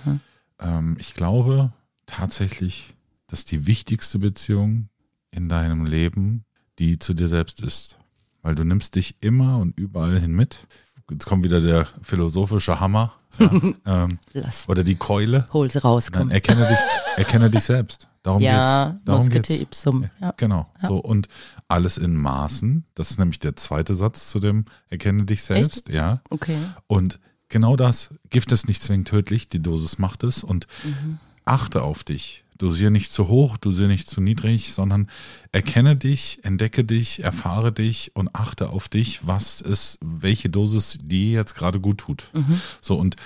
ähm, 0.60 0.98
ich 1.00 1.14
glaube 1.14 1.72
tatsächlich, 2.06 2.96
dass 3.28 3.46
die 3.46 3.66
wichtigste 3.66 4.20
Beziehung 4.20 4.90
in 5.32 5.50
deinem 5.50 5.86
Leben 5.86 6.46
die 6.80 7.00
zu 7.00 7.14
dir 7.14 7.28
selbst 7.28 7.62
ist. 7.62 7.98
Weil 8.42 8.56
du 8.56 8.64
nimmst 8.64 8.96
dich 8.96 9.16
immer 9.22 9.58
und 9.58 9.78
überall 9.80 10.20
hin 10.20 10.34
mit. 10.34 10.68
Jetzt 11.10 11.26
kommt 11.26 11.44
wieder 11.44 11.62
der 11.62 11.88
philosophische 12.02 12.80
Hammer 12.80 13.14
ja, 13.40 13.52
ähm, 13.86 14.20
Lass, 14.34 14.68
oder 14.70 14.84
die 14.84 14.96
Keule. 14.96 15.46
hol 15.54 15.70
sie 15.70 15.80
raus, 15.80 16.10
Nein, 16.12 16.24
komm. 16.24 16.32
erkenne 16.32 16.68
dich, 16.68 16.78
erkenne 17.18 17.50
dich 17.50 17.64
selbst. 17.64 18.08
Darum 18.26 18.42
ja, 18.42 18.90
geht's. 18.90 19.02
Darum 19.06 19.30
geht's. 19.30 19.50
ipsum. 19.52 20.10
Ja. 20.20 20.34
Genau. 20.38 20.68
So 20.82 20.98
und 20.98 21.28
alles 21.68 22.00
in 22.00 22.16
Maßen. 22.16 22.84
Das 22.96 23.12
ist 23.12 23.20
nämlich 23.20 23.38
der 23.38 23.56
zweite 23.56 23.94
Satz 23.94 24.30
zu 24.30 24.40
dem 24.40 24.66
Erkenne 24.90 25.26
dich 25.26 25.44
selbst. 25.44 25.90
Ja. 25.90 26.22
Okay. 26.32 26.58
Und 26.88 27.20
genau 27.50 27.76
das. 27.76 28.16
Gift 28.32 28.52
ist 28.52 28.68
nicht 28.68 28.82
zwingend 28.82 29.08
tödlich. 29.08 29.48
Die 29.48 29.62
Dosis 29.62 30.00
macht 30.00 30.24
es. 30.24 30.44
Und 30.44 30.66
Mhm. 30.84 31.20
achte 31.46 31.84
auf 31.84 32.04
dich. 32.04 32.44
Dosiere 32.58 32.90
nicht 32.90 33.12
zu 33.14 33.28
hoch, 33.28 33.58
dosiere 33.58 33.90
nicht 33.90 34.10
zu 34.10 34.22
niedrig, 34.22 34.74
sondern 34.74 35.08
erkenne 35.52 35.96
dich, 35.96 36.40
entdecke 36.44 36.84
dich, 36.84 37.22
erfahre 37.24 37.72
dich 37.74 38.16
und 38.16 38.34
achte 38.34 38.70
auf 38.70 38.88
dich, 38.88 39.28
was 39.28 39.62
ist, 39.62 40.00
welche 40.02 40.50
Dosis 40.50 40.98
dir 41.04 41.32
jetzt 41.34 41.54
gerade 41.54 41.80
gut 41.80 42.00
tut. 42.00 42.32
Mhm. 42.34 42.60
So 42.82 42.96
und 42.96 43.18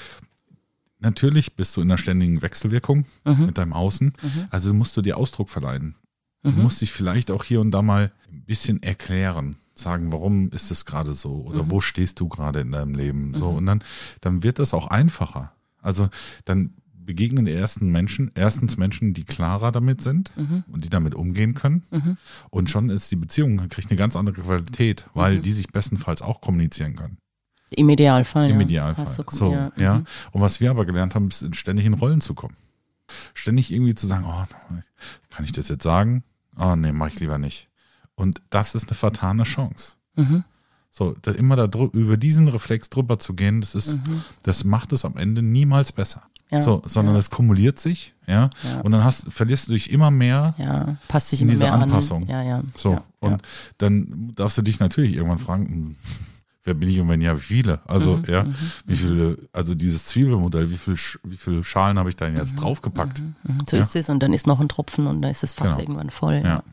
natürlich 0.99 1.55
bist 1.55 1.75
du 1.75 1.81
in 1.81 1.89
einer 1.89 1.97
ständigen 1.97 2.41
Wechselwirkung 2.41 3.05
Mhm. 3.25 3.47
mit 3.47 3.57
deinem 3.57 3.73
Außen. 3.73 4.13
Also 4.49 4.73
musst 4.73 4.95
du 4.97 5.01
dir 5.01 5.17
Ausdruck 5.17 5.49
verleihen. 5.49 5.95
Du 6.43 6.51
musst 6.51 6.79
dich 6.81 6.91
vielleicht 6.93 7.31
auch 7.31 7.43
hier 7.43 7.59
und 7.59 7.71
da 7.71 7.81
mal 7.81 8.11
ein 8.31 8.43
bisschen 8.45 8.81
erklären, 8.81 9.57
sagen, 9.75 10.11
warum 10.13 10.49
ist 10.49 10.71
es 10.71 10.85
gerade 10.85 11.13
so 11.13 11.43
oder 11.45 11.63
Mhm. 11.63 11.71
wo 11.71 11.81
stehst 11.81 12.19
du 12.21 12.29
gerade 12.29 12.61
in 12.61 12.71
deinem 12.71 12.95
Leben. 12.95 13.33
So 13.35 13.49
und 13.49 13.65
dann, 13.65 13.83
dann 14.21 14.41
wird 14.43 14.57
das 14.59 14.73
auch 14.73 14.87
einfacher. 14.87 15.51
Also 15.81 16.09
dann 16.45 16.73
begegnen 16.93 17.45
die 17.45 17.51
ersten 17.53 17.89
Menschen, 17.91 18.31
erstens 18.35 18.77
Menschen, 18.77 19.13
die 19.13 19.23
klarer 19.23 19.71
damit 19.73 20.01
sind 20.01 20.31
Mhm. 20.37 20.63
und 20.71 20.85
die 20.85 20.89
damit 20.89 21.13
umgehen 21.15 21.55
können. 21.55 21.83
Und 22.51 22.69
schon 22.69 22.89
ist 22.89 23.11
die 23.11 23.15
Beziehung, 23.17 23.57
kriegt 23.67 23.89
eine 23.89 23.97
ganz 23.97 24.15
andere 24.15 24.41
Qualität, 24.41 25.09
weil 25.13 25.37
Mhm. 25.37 25.41
die 25.41 25.51
sich 25.51 25.67
bestenfalls 25.69 26.21
auch 26.21 26.39
kommunizieren 26.39 26.95
können. 26.95 27.17
Im 27.71 27.89
Idealfall. 27.89 28.49
Im 28.49 28.57
ja. 28.59 28.65
Idealfall. 28.65 29.05
Du- 29.05 29.35
so, 29.35 29.53
ja. 29.77 29.95
mhm. 29.95 30.05
Und 30.31 30.41
was 30.41 30.59
wir 30.59 30.71
aber 30.71 30.85
gelernt 30.85 31.15
haben, 31.15 31.29
ist 31.29 31.55
ständig 31.55 31.85
in 31.85 31.93
Rollen 31.93 32.21
zu 32.21 32.33
kommen. 32.33 32.55
Ständig 33.33 33.71
irgendwie 33.71 33.95
zu 33.95 34.05
sagen, 34.07 34.25
oh, 34.27 34.45
kann 35.29 35.45
ich 35.45 35.51
das 35.51 35.67
jetzt 35.69 35.83
sagen? 35.83 36.23
Oh, 36.57 36.75
nee, 36.75 36.91
mach 36.91 37.07
ich 37.07 37.19
lieber 37.19 37.37
nicht. 37.37 37.67
Und 38.15 38.41
das 38.49 38.75
ist 38.75 38.89
eine 38.89 38.95
vertane 38.95 39.43
Chance. 39.43 39.93
Mhm. 40.15 40.43
So, 40.91 41.15
da 41.21 41.31
immer 41.31 41.55
da 41.55 41.65
über 41.93 42.17
diesen 42.17 42.47
Reflex 42.47 42.89
drüber 42.89 43.19
zu 43.19 43.33
gehen, 43.33 43.61
das 43.61 43.75
ist, 43.75 43.99
das 44.43 44.63
macht 44.63 44.91
es 44.91 45.05
am 45.05 45.15
Ende 45.17 45.41
niemals 45.41 45.91
besser. 45.91 46.23
Mhm. 46.25 46.57
Ja, 46.57 46.61
so, 46.63 46.81
sondern 46.85 47.13
ja. 47.13 47.19
es 47.19 47.29
kumuliert 47.29 47.77
sich, 47.79 48.15
ja, 48.25 48.49
Ja. 48.63 48.81
und 48.81 48.91
dann 48.91 49.03
hast, 49.03 49.31
verlierst 49.31 49.67
du 49.67 49.73
dich 49.73 49.91
immer 49.91 50.09
mehr 50.09 50.55
Ja, 50.57 50.97
passt 51.07 51.29
sich 51.29 51.43
in 51.43 51.47
diese 51.47 51.71
Anpassung. 51.71 52.23
an. 52.23 52.29
Ja, 52.29 52.41
ja. 52.41 52.63
so, 52.75 52.93
ja, 52.93 53.03
und 53.19 53.31
ja. 53.33 53.37
dann 53.77 54.31
darfst 54.35 54.57
du 54.57 54.63
dich 54.63 54.79
natürlich 54.79 55.13
irgendwann 55.15 55.37
fragen, 55.37 55.65
hm, 55.67 55.95
wer 56.69 56.75
bin 56.75 56.87
ich 56.87 56.99
und 56.99 57.09
wenn 57.09 57.19
ja, 57.21 57.35
wie 57.35 57.41
viele? 57.41 57.79
Also, 57.87 58.17
Mhm, 58.17 58.23
ja, 58.27 58.45
wie 58.85 58.95
viele, 58.95 59.37
also 59.51 59.73
dieses 59.75 60.05
Zwiebelmodell, 60.05 60.69
wie 60.69 60.77
viel, 60.77 60.95
wie 61.23 61.35
viele 61.37 61.63
Schalen 61.63 61.97
habe 61.97 62.09
ich 62.09 62.15
da 62.15 62.27
jetzt 62.29 62.55
draufgepackt? 62.55 63.21
Mhm, 63.43 63.63
So 63.67 63.75
Ja. 63.75 63.81
ist 63.81 63.95
es 63.95 64.07
und 64.09 64.21
dann 64.21 64.31
ist 64.33 64.45
noch 64.47 64.59
ein 64.59 64.69
Tropfen 64.69 65.07
und 65.07 65.21
dann 65.23 65.31
ist 65.31 65.43
es 65.43 65.53
fast 65.53 65.71
Genau. 65.71 65.79
irgendwann 65.81 66.09
voll. 66.11 66.35
Ja. 66.35 66.43
Ja. 66.43 66.63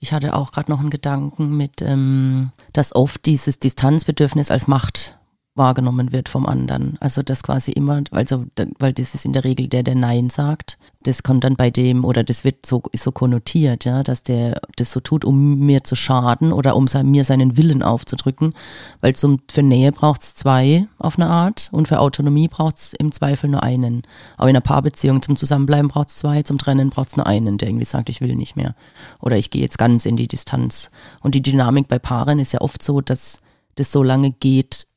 Ich 0.00 0.12
hatte 0.12 0.34
auch 0.34 0.52
gerade 0.52 0.70
noch 0.70 0.78
einen 0.78 0.90
Gedanken 0.90 1.56
mit, 1.56 1.82
ähm, 1.82 2.52
dass 2.72 2.94
oft 2.94 3.26
dieses 3.26 3.58
Distanzbedürfnis 3.58 4.52
als 4.52 4.68
Macht 4.68 5.17
wahrgenommen 5.58 6.12
wird 6.12 6.28
vom 6.28 6.46
anderen. 6.46 6.96
Also 7.00 7.22
das 7.22 7.42
quasi 7.42 7.72
immer, 7.72 8.02
also 8.10 8.46
weil 8.78 8.92
das 8.92 9.14
ist 9.14 9.24
in 9.24 9.32
der 9.32 9.44
Regel 9.44 9.68
der, 9.68 9.82
der 9.82 9.94
Nein 9.94 10.30
sagt. 10.30 10.78
Das 11.02 11.22
kommt 11.22 11.44
dann 11.44 11.56
bei 11.56 11.70
dem 11.70 12.04
oder 12.04 12.24
das 12.24 12.44
wird 12.44 12.66
so 12.66 12.82
ist 12.92 13.04
so 13.04 13.12
konnotiert, 13.12 13.84
ja, 13.84 14.02
dass 14.02 14.22
der 14.22 14.60
das 14.76 14.92
so 14.92 15.00
tut, 15.00 15.24
um 15.24 15.58
mir 15.60 15.84
zu 15.84 15.94
schaden 15.94 16.52
oder 16.52 16.76
um 16.76 16.88
sein, 16.88 17.10
mir 17.10 17.24
seinen 17.24 17.56
Willen 17.56 17.82
aufzudrücken. 17.82 18.54
Weil 19.00 19.14
zum 19.14 19.40
für 19.50 19.62
Nähe 19.62 19.92
braucht 19.92 20.22
es 20.22 20.34
zwei 20.34 20.86
auf 20.98 21.18
eine 21.18 21.28
Art 21.28 21.68
und 21.72 21.88
für 21.88 22.00
Autonomie 22.00 22.48
braucht 22.48 22.76
es 22.76 22.92
im 22.94 23.12
Zweifel 23.12 23.50
nur 23.50 23.62
einen. 23.62 24.02
Auch 24.36 24.44
in 24.44 24.50
einer 24.50 24.60
Paarbeziehung 24.60 25.22
zum 25.22 25.36
Zusammenbleiben 25.36 25.88
braucht 25.88 26.08
es 26.08 26.16
zwei, 26.16 26.42
zum 26.42 26.58
Trennen 26.58 26.90
braucht 26.90 27.08
es 27.08 27.16
nur 27.16 27.26
einen, 27.26 27.58
der 27.58 27.68
irgendwie 27.68 27.84
sagt, 27.84 28.08
ich 28.08 28.20
will 28.20 28.34
nicht 28.34 28.56
mehr. 28.56 28.74
Oder 29.20 29.36
ich 29.36 29.50
gehe 29.50 29.62
jetzt 29.62 29.78
ganz 29.78 30.06
in 30.06 30.16
die 30.16 30.28
Distanz. 30.28 30.90
Und 31.22 31.34
die 31.34 31.42
Dynamik 31.42 31.88
bei 31.88 31.98
Paaren 31.98 32.38
ist 32.38 32.52
ja 32.52 32.60
oft 32.60 32.82
so, 32.82 33.00
dass 33.00 33.40
das 33.78 33.92
so 33.92 34.02
lange 34.02 34.32
geht, 34.32 34.87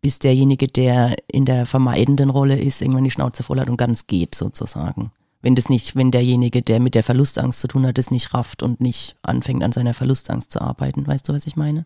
bis 0.00 0.18
derjenige, 0.18 0.68
der 0.68 1.16
in 1.30 1.44
der 1.44 1.66
vermeidenden 1.66 2.30
Rolle 2.30 2.58
ist, 2.58 2.80
irgendwann 2.80 3.04
die 3.04 3.10
Schnauze 3.10 3.42
voll 3.42 3.60
hat 3.60 3.68
und 3.68 3.76
ganz 3.76 4.06
geht, 4.06 4.34
sozusagen. 4.34 5.10
Wenn 5.40 5.54
das 5.54 5.68
nicht, 5.68 5.94
wenn 5.94 6.10
derjenige, 6.10 6.62
der 6.62 6.80
mit 6.80 6.94
der 6.94 7.04
Verlustangst 7.04 7.60
zu 7.60 7.68
tun 7.68 7.86
hat, 7.86 7.98
das 7.98 8.10
nicht 8.10 8.34
rafft 8.34 8.62
und 8.62 8.80
nicht 8.80 9.16
anfängt, 9.22 9.62
an 9.62 9.72
seiner 9.72 9.94
Verlustangst 9.94 10.50
zu 10.50 10.60
arbeiten. 10.60 11.06
Weißt 11.06 11.28
du, 11.28 11.32
was 11.32 11.46
ich 11.46 11.56
meine? 11.56 11.84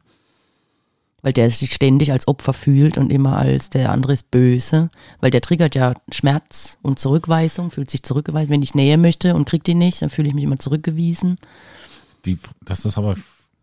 Weil 1.21 1.33
der 1.33 1.50
sich 1.50 1.73
ständig 1.73 2.11
als 2.11 2.26
Opfer 2.26 2.52
fühlt 2.52 2.99
und 2.99 3.12
immer 3.12 3.37
als 3.37 3.71
der 3.71 3.92
andere 3.92 4.14
ist 4.14 4.31
böse, 4.31 4.90
weil 5.21 5.31
der 5.31 5.42
triggert 5.42 5.75
ja 5.75 5.95
Schmerz 6.11 6.78
und 6.83 6.99
Zurückweisung, 6.99 7.71
fühlt 7.71 7.90
sich 7.90 8.02
zurückgeweisen. 8.02 8.50
Wenn 8.50 8.62
ich 8.62 8.75
Nähe 8.75 8.99
möchte 8.99 9.35
und 9.35 9.45
krieg 9.45 9.62
die 9.64 9.75
nicht, 9.75 10.02
dann 10.02 10.11
fühle 10.11 10.28
ich 10.28 10.35
mich 10.35 10.45
immer 10.45 10.57
zurückgewiesen. 10.57 11.38
Die, 12.25 12.38
das 12.64 12.85
ist 12.85 12.99
aber, 12.99 13.16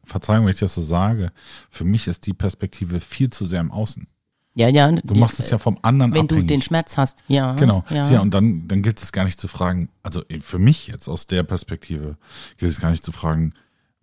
Verzeihung, 0.05 0.45
wenn 0.45 0.53
ich 0.53 0.59
das 0.59 0.75
so 0.75 0.81
sage, 0.81 1.31
für 1.69 1.83
mich 1.83 2.07
ist 2.07 2.25
die 2.27 2.33
Perspektive 2.33 2.99
viel 2.99 3.29
zu 3.29 3.45
sehr 3.45 3.59
im 3.59 3.71
Außen. 3.71 4.07
Ja, 4.55 4.67
ja. 4.67 4.91
Du 4.91 5.15
machst 5.15 5.39
es 5.39 5.49
ja 5.49 5.57
vom 5.57 5.77
anderen 5.81 6.13
Wenn 6.13 6.21
abhängig. 6.25 6.47
du 6.47 6.53
den 6.53 6.61
Schmerz 6.61 6.97
hast, 6.97 7.23
ja. 7.27 7.53
Genau. 7.53 7.83
Ja. 7.89 8.09
Ja, 8.09 8.19
und 8.19 8.33
dann, 8.33 8.67
dann 8.67 8.81
gilt 8.81 9.01
es 9.01 9.11
gar 9.11 9.23
nicht 9.25 9.39
zu 9.39 9.47
fragen, 9.47 9.89
also 10.03 10.21
für 10.41 10.59
mich 10.59 10.87
jetzt 10.87 11.07
aus 11.07 11.27
der 11.27 11.43
Perspektive, 11.43 12.17
gilt 12.57 12.71
es 12.71 12.81
gar 12.81 12.91
nicht 12.91 13.03
zu 13.03 13.11
fragen, 13.11 13.53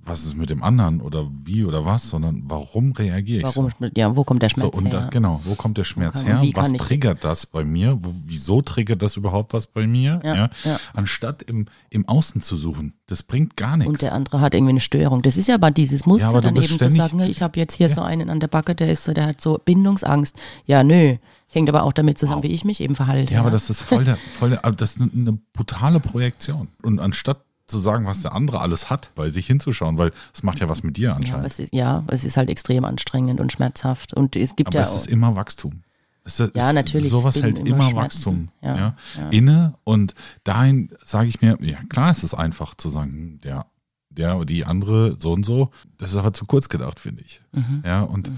was 0.07 0.25
ist 0.25 0.37
mit 0.37 0.51
dem 0.51 0.63
anderen 0.63 1.01
oder 1.01 1.29
wie 1.45 1.65
oder 1.65 1.85
was, 1.85 2.09
sondern 2.09 2.43
warum 2.47 2.93
reagiere 2.93 3.39
ich 3.41 3.45
Warum, 3.57 3.71
so? 3.79 3.87
ja, 3.97 4.15
wo 4.17 4.25
kommt 4.25 4.43
der 4.43 4.51
So, 4.51 4.61
Schmerz 4.61 4.77
und 4.79 4.85
her? 4.87 4.93
das, 4.93 5.11
genau, 5.11 5.41
wo 5.45 5.55
kommt 5.57 5.77
der 5.79 5.85
Schmerz 5.85 6.25
kann- 6.25 6.41
her? 6.43 6.51
Was 6.55 6.73
triggert 6.75 7.25
das 7.25 7.47
bei 7.47 7.65
mir? 7.65 7.99
Wo, 8.01 8.15
wieso 8.25 8.63
triggert 8.63 9.03
das 9.03 9.17
überhaupt 9.17 9.53
was 9.53 9.67
bei 9.67 9.87
mir? 9.87 10.21
Ja, 10.25 10.51
ja. 10.65 10.81
Anstatt 10.95 11.43
im, 11.43 11.67
im 11.91 12.09
Außen 12.09 12.41
zu 12.41 12.57
suchen. 12.57 12.95
Das 13.07 13.23
bringt 13.23 13.57
gar 13.57 13.77
nichts. 13.77 13.89
Und 13.91 14.03
der 14.03 14.13
andere 14.15 14.41
hat 14.41 14.55
irgendwie 14.55 14.71
eine 14.71 14.81
Störung. 14.81 15.23
Das 15.23 15.37
ist 15.37 15.49
ja 15.49 15.55
aber 15.57 15.71
dieses 15.71 16.07
Muster, 16.07 16.25
Ja, 16.27 16.31
aber 16.31 16.41
dann 16.41 16.57
eben 16.57 16.67
zu 16.67 16.91
sagen, 16.91 17.21
ich 17.21 17.43
habe 17.43 17.59
jetzt 17.59 17.75
hier 17.75 17.89
so 17.93 18.01
einen 18.01 18.31
an 18.31 18.41
der 18.41 18.49
Backe, 18.49 18.75
der 18.75 18.91
ist 18.93 19.05
so, 19.05 19.13
der 19.13 19.27
hat 19.27 19.41
so 19.41 19.61
Bindungsangst. 19.65 20.37
Ja, 20.67 20.83
nö. 20.85 21.17
Das 21.47 21.55
hängt 21.55 21.69
aber 21.69 21.85
auch 21.85 21.93
damit 21.93 22.19
zusammen, 22.19 22.43
wie 22.43 22.49
ich 22.49 22.65
mich 22.65 22.81
eben 22.81 22.97
verhalte. 22.97 23.35
Ja, 23.35 23.41
aber 23.41 23.51
das 23.53 23.71
ist 23.71 23.81
voll 23.83 24.05
der, 24.05 24.19
voll 24.37 24.51
der, 24.51 24.65
aber 24.65 24.75
das 24.75 24.97
ist 24.97 25.01
eine 25.01 25.39
brutale 25.53 26.01
Projektion. 26.01 26.67
Und 26.83 26.99
anstatt 26.99 27.39
zu 27.67 27.79
sagen, 27.79 28.07
was 28.07 28.23
der 28.23 28.33
andere 28.33 28.61
alles 28.61 28.91
hat, 28.91 29.11
bei 29.15 29.29
sich 29.29 29.47
hinzuschauen, 29.47 29.99
weil 29.99 30.13
es 30.33 30.43
macht 30.43 30.61
ja 30.61 30.69
was 30.69 30.83
mit 30.83 30.97
dir 30.97 31.05
ja, 31.05 31.11
aber 31.11 31.17
anscheinend. 31.19 31.47
es 31.47 31.59
ist, 31.59 31.75
ja, 31.75 32.05
es 32.09 32.25
ist 32.25 32.37
halt 32.37 32.49
extrem 32.49 32.85
anstrengend 32.85 33.41
und 33.41 33.53
schmerzhaft. 33.53 34.15
Und 34.15 34.37
es 34.37 34.55
gibt 34.57 34.69
aber 34.69 34.79
ja 34.79 34.83
es 34.85 34.91
auch, 34.91 34.97
ist 34.97 35.07
immer 35.09 35.35
Wachstum. 35.37 35.83
Es 36.25 36.39
ist, 36.41 36.57
Ja, 36.57 36.69
es- 36.71 36.75
natürlich, 36.75 37.11
Sowas 37.11 37.37
hält 37.41 37.59
immer 37.61 37.89
immer. 37.91 37.97
Wachstum 38.03 38.49
Ja, 38.63 38.77
ja, 38.77 38.97
ja. 39.19 39.29
inne. 39.31 39.75
Und 39.85 40.15
dahin 40.45 40.91
sage 41.05 41.29
ich 41.29 41.41
mir, 41.41 41.57
ja 41.61 41.79
klar 41.89 42.11
ist 42.11 42.23
es 42.25 42.35
einfach 42.35 42.75
zu 42.75 42.89
sagen, 42.89 43.11
hm, 43.13 43.41
der, 43.43 43.67
der 44.11 44.37
oder 44.37 44.45
die 44.47 44.65
andere 44.65 45.17
so 45.21 45.33
und 45.33 45.45
so. 45.45 45.71
Das 45.99 46.11
ist 46.11 46.17
aber 46.17 46.33
zu 46.33 46.47
kurz 46.47 46.69
gedacht, 46.69 47.01
finde 47.01 47.23
ich. 47.23 47.41
Mhm. 47.53 47.83
Ja, 47.85 48.03
und 48.03 48.31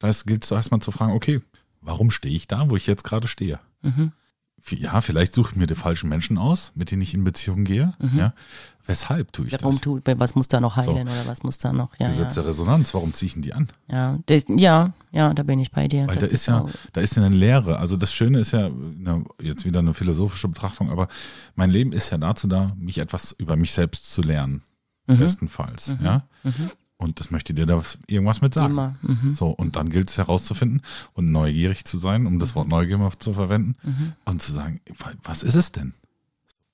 da 0.00 0.08
ist- 0.08 0.26
gilt 0.26 0.44
es 0.44 0.50
erstmal 0.50 0.80
zu 0.80 0.90
fragen, 0.90 1.12
okay, 1.12 1.40
warum 1.80 2.10
stehe 2.10 2.34
ich 2.34 2.48
da, 2.48 2.68
wo 2.70 2.76
ich 2.76 2.86
jetzt 2.86 3.04
gerade 3.04 3.26
stehe? 3.28 3.58
Mhm. 3.82 4.12
Ja, 4.68 5.00
vielleicht 5.00 5.34
suche 5.34 5.50
ich 5.52 5.56
mir 5.56 5.66
die 5.66 5.74
falschen 5.74 6.08
Menschen 6.08 6.38
aus, 6.38 6.70
mit 6.76 6.92
denen 6.92 7.02
ich 7.02 7.14
in 7.14 7.24
Beziehung 7.24 7.64
gehe. 7.64 7.94
Ja. 8.14 8.32
Weshalb 8.86 9.32
tue 9.32 9.46
ich 9.46 9.52
Mhm. 9.52 9.58
warum 9.60 9.74
das? 9.76 9.80
tut, 9.80 10.02
was 10.06 10.34
muss 10.34 10.48
da 10.48 10.60
noch 10.60 10.76
heilen 10.76 11.06
oder 11.08 11.26
was 11.26 11.42
muss 11.44 11.58
da 11.58 11.72
noch? 11.72 11.96
Ja, 11.98 12.08
Gesetz 12.08 12.34
ja. 12.36 12.42
der 12.42 12.50
Resonanz, 12.50 12.92
warum 12.94 13.12
ziehe 13.12 13.28
ich 13.28 13.32
denn 13.34 13.42
die 13.42 13.54
an? 13.54 13.68
Ja, 13.88 14.18
das, 14.26 14.44
ja, 14.48 14.92
ja, 15.12 15.32
da 15.34 15.42
bin 15.44 15.60
ich 15.60 15.70
bei 15.70 15.86
dir. 15.86 16.08
Weil 16.08 16.16
da 16.16 16.26
ist 16.26 16.46
ja, 16.46 16.60
so- 16.62 16.70
da 16.92 17.00
ist 17.00 17.14
ja 17.16 17.22
eine 17.24 17.34
Lehre. 17.34 17.78
Also 17.78 17.96
das 17.96 18.12
Schöne 18.12 18.40
ist 18.40 18.50
ja, 18.50 18.70
na, 18.96 19.22
jetzt 19.40 19.64
wieder 19.64 19.78
eine 19.78 19.94
philosophische 19.94 20.48
Betrachtung, 20.48 20.90
aber 20.90 21.06
mein 21.54 21.70
Leben 21.70 21.92
ist 21.92 22.10
ja 22.10 22.18
dazu 22.18 22.48
da, 22.48 22.72
mich 22.76 22.98
etwas 22.98 23.32
über 23.38 23.56
mich 23.56 23.72
selbst 23.72 24.12
zu 24.12 24.20
lernen. 24.22 24.62
Mhm. 25.06 25.18
Bestenfalls, 25.18 25.94
ja. 26.02 26.24
Und 26.96 27.18
das 27.18 27.30
möchte 27.32 27.52
dir 27.54 27.66
da 27.66 27.78
was- 27.78 27.98
irgendwas 28.06 28.40
mit 28.40 28.54
sagen. 28.54 28.72
Immer. 28.72 28.94
Mhm. 29.02 29.34
So, 29.34 29.48
und 29.48 29.74
dann 29.76 29.90
gilt 29.90 30.08
es 30.10 30.18
herauszufinden 30.18 30.82
und 31.14 31.32
neugierig 31.32 31.84
zu 31.84 31.98
sein, 31.98 32.26
um 32.26 32.38
das 32.38 32.54
Wort 32.54 32.68
Neugier 32.68 32.98
mal 32.98 33.10
zu 33.18 33.32
verwenden 33.32 33.74
Mhm. 33.82 34.12
und 34.24 34.40
zu 34.42 34.52
sagen, 34.52 34.80
wa- 34.98 35.10
was 35.24 35.42
ist 35.42 35.56
es 35.56 35.72
denn? 35.72 35.94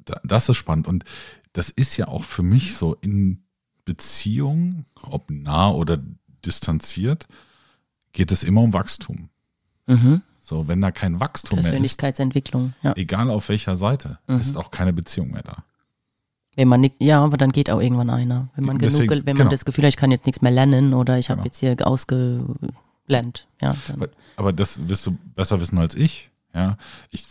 Da- 0.05 0.21
Das 0.25 0.49
ist 0.49 0.57
spannend. 0.59 0.87
Und 0.87 1.05
das 1.53 1.71
ist 1.71 1.97
ja 1.97 2.09
auch 2.09 2.25
für 2.25 2.43
mich 2.43 2.77
so 2.77 2.95
in 3.01 3.43
Beziehungen, 3.85 4.85
ob 5.03 5.31
nah 5.31 5.71
oder 5.71 5.99
distanziert, 6.45 7.27
geht 8.13 8.33
es 8.33 8.43
immer 8.45 8.61
um 8.63 8.73
Wachstum. 8.73 9.29
Mhm. 9.87 10.23
So, 10.41 10.67
wenn 10.69 10.81
da 10.81 10.91
kein 10.91 11.21
Wachstum 11.21 11.57
mehr 11.57 11.65
ist, 11.65 11.71
Persönlichkeitsentwicklung, 11.71 12.75
ja. 12.83 12.95
egal 12.97 13.31
auf 13.31 13.49
welcher 13.49 13.77
Seite, 13.77 14.19
Mhm. 14.29 14.39
ist 14.41 14.57
auch 14.57 14.71
keine 14.71 14.93
Beziehung 14.93 15.31
mehr 15.31 15.43
da. 15.43 15.65
Wenn 16.57 16.69
man 16.69 16.81
nicht, 16.81 16.97
ja, 17.01 17.23
aber 17.23 17.37
dann 17.37 17.53
geht 17.53 17.71
auch 17.71 17.81
irgendwann 17.81 18.11
einer. 18.11 18.49
Wenn 18.57 18.65
man 18.65 18.79
Deswegen, 18.79 19.07
genug, 19.09 19.27
wenn 19.27 19.35
genau. 19.37 19.45
man 19.45 19.51
das 19.51 19.65
Gefühl 19.65 19.85
hat, 19.85 19.91
ich 19.91 19.97
kann 19.97 20.11
jetzt 20.11 20.27
nichts 20.27 20.43
mehr 20.43 20.51
lernen 20.51 20.93
oder 20.93 21.19
ich 21.19 21.31
habe 21.31 21.39
Genau. 21.39 21.47
jetzt 21.47 21.59
hier 21.61 21.77
ausgelernt, 21.87 23.47
ja, 23.61 23.77
Aber, 23.93 24.09
aber 24.37 24.53
das 24.53 24.89
wirst 24.89 25.07
du 25.07 25.17
besser 25.35 25.61
wissen 25.61 25.79
als 25.79 25.95
ich. 25.95 26.31
Ja, 26.55 26.77
ich, 27.11 27.25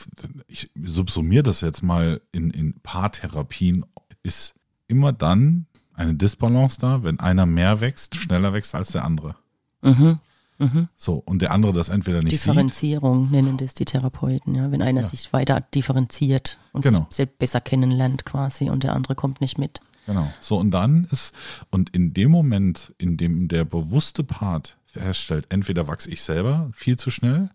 ich 0.48 0.70
subsumiere 0.82 1.44
das 1.44 1.62
jetzt 1.62 1.82
mal 1.84 2.22
in, 2.32 2.52
in 2.52 2.80
Paartherapien. 2.82 3.86
Ist 4.28 4.56
immer 4.88 5.14
dann 5.14 5.68
eine 5.94 6.14
Disbalance 6.14 6.80
da, 6.82 7.02
wenn 7.04 7.20
einer 7.22 7.46
mehr 7.46 7.80
wächst, 7.80 8.16
schneller 8.16 8.52
wächst 8.54 8.76
als 8.76 8.92
der 8.92 9.06
andere. 9.06 9.36
mhm. 9.82 10.20
Mhm. 10.60 10.88
So, 10.96 11.14
und 11.24 11.44
der 11.44 11.52
andere 11.52 11.72
das 11.72 11.90
entweder 11.90 12.24
nicht 12.24 12.32
sieht. 12.32 12.48
Differenzierung 12.48 13.30
nennen 13.30 13.58
das 13.58 13.76
die 13.76 13.86
Therapeuten, 13.86 14.56
ja. 14.56 14.72
Wenn 14.72 14.82
einer 14.82 15.02
Ja. 15.02 15.08
sich 15.08 15.32
weiter 15.32 15.62
differenziert 15.62 16.58
und 16.74 16.82
Genau. 16.82 17.06
sich 17.10 17.18
selbst 17.18 17.38
besser 17.38 17.62
kennenlernt 17.62 18.26
quasi 18.26 18.68
und 18.72 18.84
der 18.84 18.94
andere 18.96 19.14
kommt 19.14 19.40
nicht 19.40 19.60
mit. 19.60 19.82
Genau. 20.08 20.28
So, 20.40 20.58
und 20.58 20.72
dann 20.72 21.06
ist, 21.12 21.36
und 21.70 21.92
in 21.92 22.12
dem 22.16 22.32
Moment, 22.32 22.96
in 22.98 23.18
dem 23.18 23.48
der 23.50 23.66
bewusste 23.66 24.24
Part 24.24 24.78
feststellt, 24.88 25.46
entweder 25.50 25.88
wachse 25.88 26.10
ich 26.10 26.24
selber 26.24 26.72
viel 26.74 26.98
zu 26.98 27.12
schnell 27.12 27.52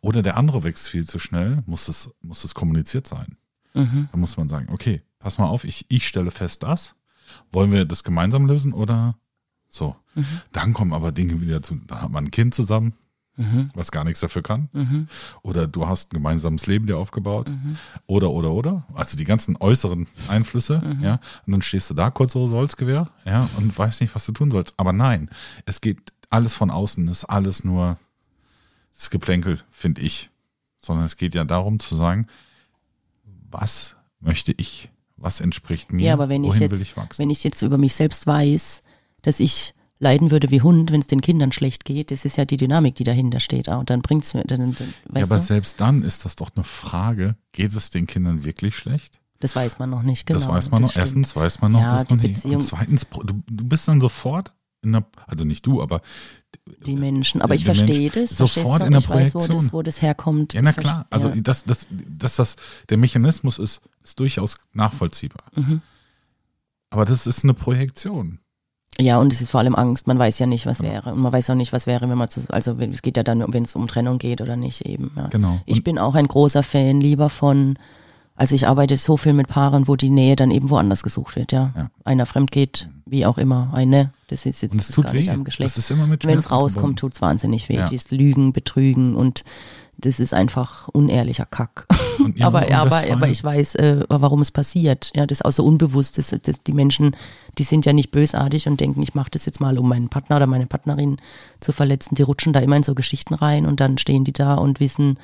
oder 0.00 0.20
der 0.24 0.36
andere 0.36 0.64
wächst 0.64 0.88
viel 0.88 1.06
zu 1.06 1.20
schnell, 1.20 1.62
muss 1.66 1.86
es, 1.86 2.10
muss 2.20 2.42
es 2.42 2.52
kommuniziert 2.54 3.06
sein. 3.06 3.36
Mhm. 3.74 4.08
Da 4.10 4.18
muss 4.18 4.36
man 4.36 4.48
sagen, 4.48 4.70
okay, 4.72 5.02
pass 5.24 5.38
mal 5.38 5.46
auf, 5.48 5.64
ich, 5.64 5.86
ich 5.88 6.06
stelle 6.06 6.30
fest 6.30 6.62
das. 6.62 6.94
Wollen 7.50 7.72
wir 7.72 7.86
das 7.86 8.04
gemeinsam 8.04 8.46
lösen 8.46 8.72
oder 8.74 9.16
so? 9.68 9.96
Mhm. 10.14 10.26
Dann 10.52 10.74
kommen 10.74 10.92
aber 10.92 11.10
Dinge 11.12 11.40
wieder 11.40 11.62
zu, 11.62 11.76
da 11.86 12.02
hat 12.02 12.10
man 12.10 12.26
ein 12.26 12.30
Kind 12.30 12.54
zusammen, 12.54 12.92
Mhm. 13.36 13.70
was 13.74 13.90
gar 13.90 14.04
nichts 14.04 14.20
dafür 14.20 14.42
kann. 14.42 14.68
Mhm. 14.72 15.08
Oder 15.42 15.66
du 15.66 15.88
hast 15.88 16.12
ein 16.12 16.14
gemeinsames 16.18 16.68
Leben 16.68 16.86
dir 16.86 16.98
aufgebaut. 16.98 17.48
Mhm. 17.48 17.76
Oder, 18.06 18.30
oder, 18.30 18.52
oder. 18.52 18.86
Also 18.94 19.16
die 19.16 19.24
ganzen 19.24 19.56
äußeren 19.56 20.06
Einflüsse, 20.28 20.78
Mhm. 20.80 21.02
ja. 21.02 21.14
Und 21.44 21.52
dann 21.52 21.62
stehst 21.62 21.90
du 21.90 21.94
da 21.94 22.10
kurz 22.10 22.34
so 22.34 22.46
Salzgewehr, 22.46 23.10
ja, 23.24 23.48
und 23.56 23.76
weißt 23.76 24.02
nicht, 24.02 24.14
was 24.14 24.24
du 24.26 24.30
tun 24.32 24.52
sollst. 24.52 24.74
Aber 24.76 24.92
nein, 24.92 25.30
es 25.66 25.80
geht 25.80 26.12
alles 26.30 26.54
von 26.54 26.70
außen, 26.70 27.08
ist 27.08 27.24
alles 27.24 27.64
nur 27.64 27.98
das 28.94 29.10
Geplänkel, 29.10 29.58
finde 29.70 30.02
ich. 30.02 30.30
Sondern 30.78 31.04
es 31.06 31.16
geht 31.16 31.34
ja 31.34 31.44
darum 31.44 31.80
zu 31.80 31.96
sagen, 31.96 32.28
was 33.50 33.96
möchte 34.20 34.52
ich? 34.56 34.90
Was 35.24 35.40
entspricht 35.40 35.90
mir? 35.90 36.06
Ja, 36.06 36.12
aber 36.12 36.28
wenn 36.28 36.44
ich 36.44 36.50
Wohin 36.50 36.62
jetzt, 36.62 36.72
will 36.72 36.82
ich 36.82 37.18
wenn 37.18 37.30
ich 37.30 37.44
jetzt 37.44 37.62
über 37.62 37.78
mich 37.78 37.94
selbst 37.94 38.26
weiß, 38.26 38.82
dass 39.22 39.40
ich 39.40 39.74
leiden 39.98 40.30
würde 40.30 40.50
wie 40.50 40.60
Hund, 40.60 40.92
wenn 40.92 41.00
es 41.00 41.06
den 41.06 41.22
Kindern 41.22 41.50
schlecht 41.50 41.86
geht, 41.86 42.10
das 42.10 42.26
ist 42.26 42.36
ja 42.36 42.44
die 42.44 42.58
Dynamik, 42.58 42.94
die 42.96 43.04
dahinter 43.04 43.40
steht. 43.40 43.68
Und 43.68 43.88
dann 43.88 44.02
bringt 44.02 44.24
es 44.24 44.34
mir, 44.34 44.44
dann, 44.44 44.74
dann, 44.74 44.94
ja, 45.14 45.22
aber 45.22 45.36
du, 45.36 45.40
selbst 45.40 45.80
dann 45.80 46.02
ist 46.02 46.26
das 46.26 46.36
doch 46.36 46.50
eine 46.54 46.64
Frage, 46.64 47.36
geht 47.52 47.72
es 47.72 47.88
den 47.88 48.06
Kindern 48.06 48.44
wirklich 48.44 48.76
schlecht? 48.76 49.20
das 49.40 49.54
weiß 49.54 49.78
man 49.78 49.90
noch 49.90 50.02
nicht 50.02 50.26
genau. 50.26 50.40
das 50.40 50.48
weiß 50.48 50.70
man 50.70 50.82
noch. 50.82 50.90
stimmt. 50.90 51.02
Erstens 51.02 51.36
weiß 51.36 51.60
man 51.60 51.72
noch 51.72 51.80
Ja, 51.80 51.90
das 51.92 52.08
noch 52.08 52.16
nicht. 52.16 52.44
Und 52.44 52.62
zweitens, 52.62 53.06
du, 53.10 53.42
du 53.46 53.64
bist 53.64 53.86
dann 53.86 54.00
sofort 54.00 54.54
einer, 54.84 55.04
also 55.26 55.44
nicht 55.44 55.66
du, 55.66 55.82
aber 55.82 56.00
die 56.86 56.96
Menschen. 56.96 57.40
Aber 57.42 57.48
Der- 57.48 57.56
ich 57.56 57.64
der 57.64 57.74
verstehe 57.74 58.10
das. 58.10 58.30
sofort 58.30 58.82
in 58.84 58.92
der 58.92 59.00
ich 59.00 59.08
weiß, 59.08 59.34
wo 59.34 59.38
das, 59.40 59.46
Projektion. 59.48 59.72
wo 59.72 59.82
das 59.82 60.02
herkommt. 60.02 60.54
ja, 60.54 60.62
na 60.62 60.70
Ich 60.70 60.76
klar. 60.76 61.06
Also 61.10 61.28
ja. 61.28 61.34
dass 61.36 61.64
das, 61.64 61.86
dass 61.90 62.36
das 62.36 62.56
der 62.88 62.96
Mechanismus 62.98 63.58
ist, 63.58 63.80
ist 64.02 64.18
durchaus 64.20 64.56
nachvollziehbar. 64.72 65.44
Mhm. 65.54 65.80
Aber 66.90 67.04
das 67.04 67.26
ist 67.26 67.42
eine 67.44 67.54
Projektion. 67.54 68.38
Ja, 69.00 69.18
und 69.18 69.32
es 69.32 69.40
ist 69.40 69.50
vor 69.50 69.58
allem 69.58 69.74
Angst. 69.74 70.06
Man 70.06 70.20
weiß 70.20 70.38
ja 70.38 70.46
nicht, 70.46 70.66
was 70.66 70.80
wäre. 70.80 71.12
Und 71.12 71.18
man 71.20 71.32
weiß 71.32 71.50
auch 71.50 71.56
nicht, 71.56 71.72
was 71.72 71.86
wäre, 71.88 72.08
wenn 72.08 72.16
man 72.16 72.28
zu, 72.28 72.42
also 72.48 72.78
es 72.78 73.02
geht 73.02 73.16
ja 73.16 73.24
dann, 73.24 73.44
wenn 73.52 73.64
es 73.64 73.74
um 73.74 73.88
Trennung 73.88 74.18
geht 74.18 74.40
oder 74.40 74.54
nicht 74.56 74.82
eben. 74.86 75.10
Ja. 75.16 75.26
Genau. 75.26 75.60
Ich 75.66 75.78
Und- 75.78 75.84
bin 75.84 75.98
auch 75.98 76.14
ein 76.14 76.28
großer 76.28 76.62
Fan 76.62 77.00
lieber 77.00 77.28
von, 77.28 77.76
also 78.36 78.54
ich 78.54 78.66
arbeite 78.66 78.96
so 78.96 79.16
viel 79.16 79.32
mit 79.32 79.48
Paaren, 79.48 79.86
wo 79.86 79.96
die 79.96 80.10
Nähe 80.10 80.34
dann 80.36 80.50
eben 80.50 80.70
woanders 80.70 81.02
gesucht 81.02 81.36
wird, 81.36 81.52
ja. 81.52 81.72
Ja. 81.76 81.90
Einer 82.04 82.26
fremd 82.26 82.50
geht, 82.50 82.88
wie 83.06 83.26
auch 83.26 83.38
immer, 83.38 83.70
eine, 83.72 84.12
das 84.28 84.44
ist 84.44 84.62
jetzt 84.62 84.72
Und 84.72 84.80
es 84.80 84.88
tut 84.88 85.04
gar 85.04 85.12
nicht 85.14 85.28
weh. 85.28 85.30
am 85.30 85.44
Geschlecht. 85.44 85.70
Das 85.70 85.78
ist 85.78 85.90
immer 85.90 86.06
mit 86.06 86.24
Wenn 86.24 86.38
es 86.38 86.50
rauskommt, 86.50 86.98
tut 86.98 87.14
es 87.14 87.22
wahnsinnig 87.22 87.68
weh. 87.68 87.76
Ja. 87.76 87.88
Dieses 87.88 88.10
Lügen, 88.10 88.52
Betrügen 88.52 89.14
und 89.14 89.44
das 89.96 90.18
ist 90.18 90.34
einfach 90.34 90.88
unehrlicher 90.88 91.46
Kack. 91.46 91.86
Aber, 92.40 92.72
aber, 92.72 93.02
aber 93.10 93.28
ich 93.28 93.42
weiß, 93.42 93.74
äh, 93.74 94.04
warum 94.08 94.40
es 94.40 94.50
passiert. 94.50 95.10
Ja, 95.16 95.26
das 95.26 95.38
ist 95.40 95.44
auch 95.44 95.50
so 95.50 95.64
unbewusst. 95.64 96.16
Das, 96.16 96.34
das, 96.42 96.62
die 96.62 96.72
Menschen, 96.72 97.16
die 97.58 97.64
sind 97.64 97.86
ja 97.86 97.92
nicht 97.92 98.12
bösartig 98.12 98.68
und 98.68 98.80
denken, 98.80 99.02
ich 99.02 99.14
mache 99.14 99.30
das 99.30 99.46
jetzt 99.46 99.60
mal, 99.60 99.76
um 99.78 99.88
meinen 99.88 100.08
Partner 100.08 100.36
oder 100.36 100.46
meine 100.46 100.66
Partnerin 100.66 101.16
zu 101.60 101.72
verletzen. 101.72 102.14
Die 102.14 102.22
rutschen 102.22 102.52
da 102.52 102.60
immer 102.60 102.76
in 102.76 102.84
so 102.84 102.94
Geschichten 102.94 103.34
rein 103.34 103.66
und 103.66 103.80
dann 103.80 103.98
stehen 103.98 104.22
die 104.24 104.32
da 104.32 104.54
und 104.54 104.78
wissen 104.78 105.18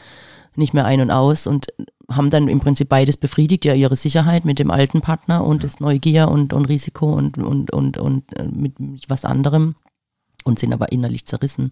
nicht 0.61 0.75
mehr 0.75 0.85
ein 0.85 1.01
und 1.01 1.11
aus 1.11 1.47
und 1.47 1.67
haben 2.09 2.31
dann 2.31 2.49
im 2.49 2.61
Prinzip 2.61 2.89
beides 2.89 3.17
befriedigt, 3.17 3.65
ja 3.65 3.75
ihre 3.75 3.97
Sicherheit 3.97 4.45
mit 4.45 4.59
dem 4.59 4.71
alten 4.71 5.01
Partner 5.01 5.45
und 5.45 5.65
das 5.65 5.81
Neugier 5.81 6.29
und, 6.29 6.53
und 6.53 6.67
Risiko 6.67 7.13
und, 7.13 7.39
und, 7.39 7.73
und, 7.73 7.99
und 7.99 8.37
äh, 8.37 8.47
mit, 8.47 8.79
mit 8.79 9.09
was 9.09 9.25
anderem 9.25 9.75
und 10.45 10.59
sind 10.59 10.73
aber 10.73 10.93
innerlich 10.93 11.27
zerrissen. 11.27 11.71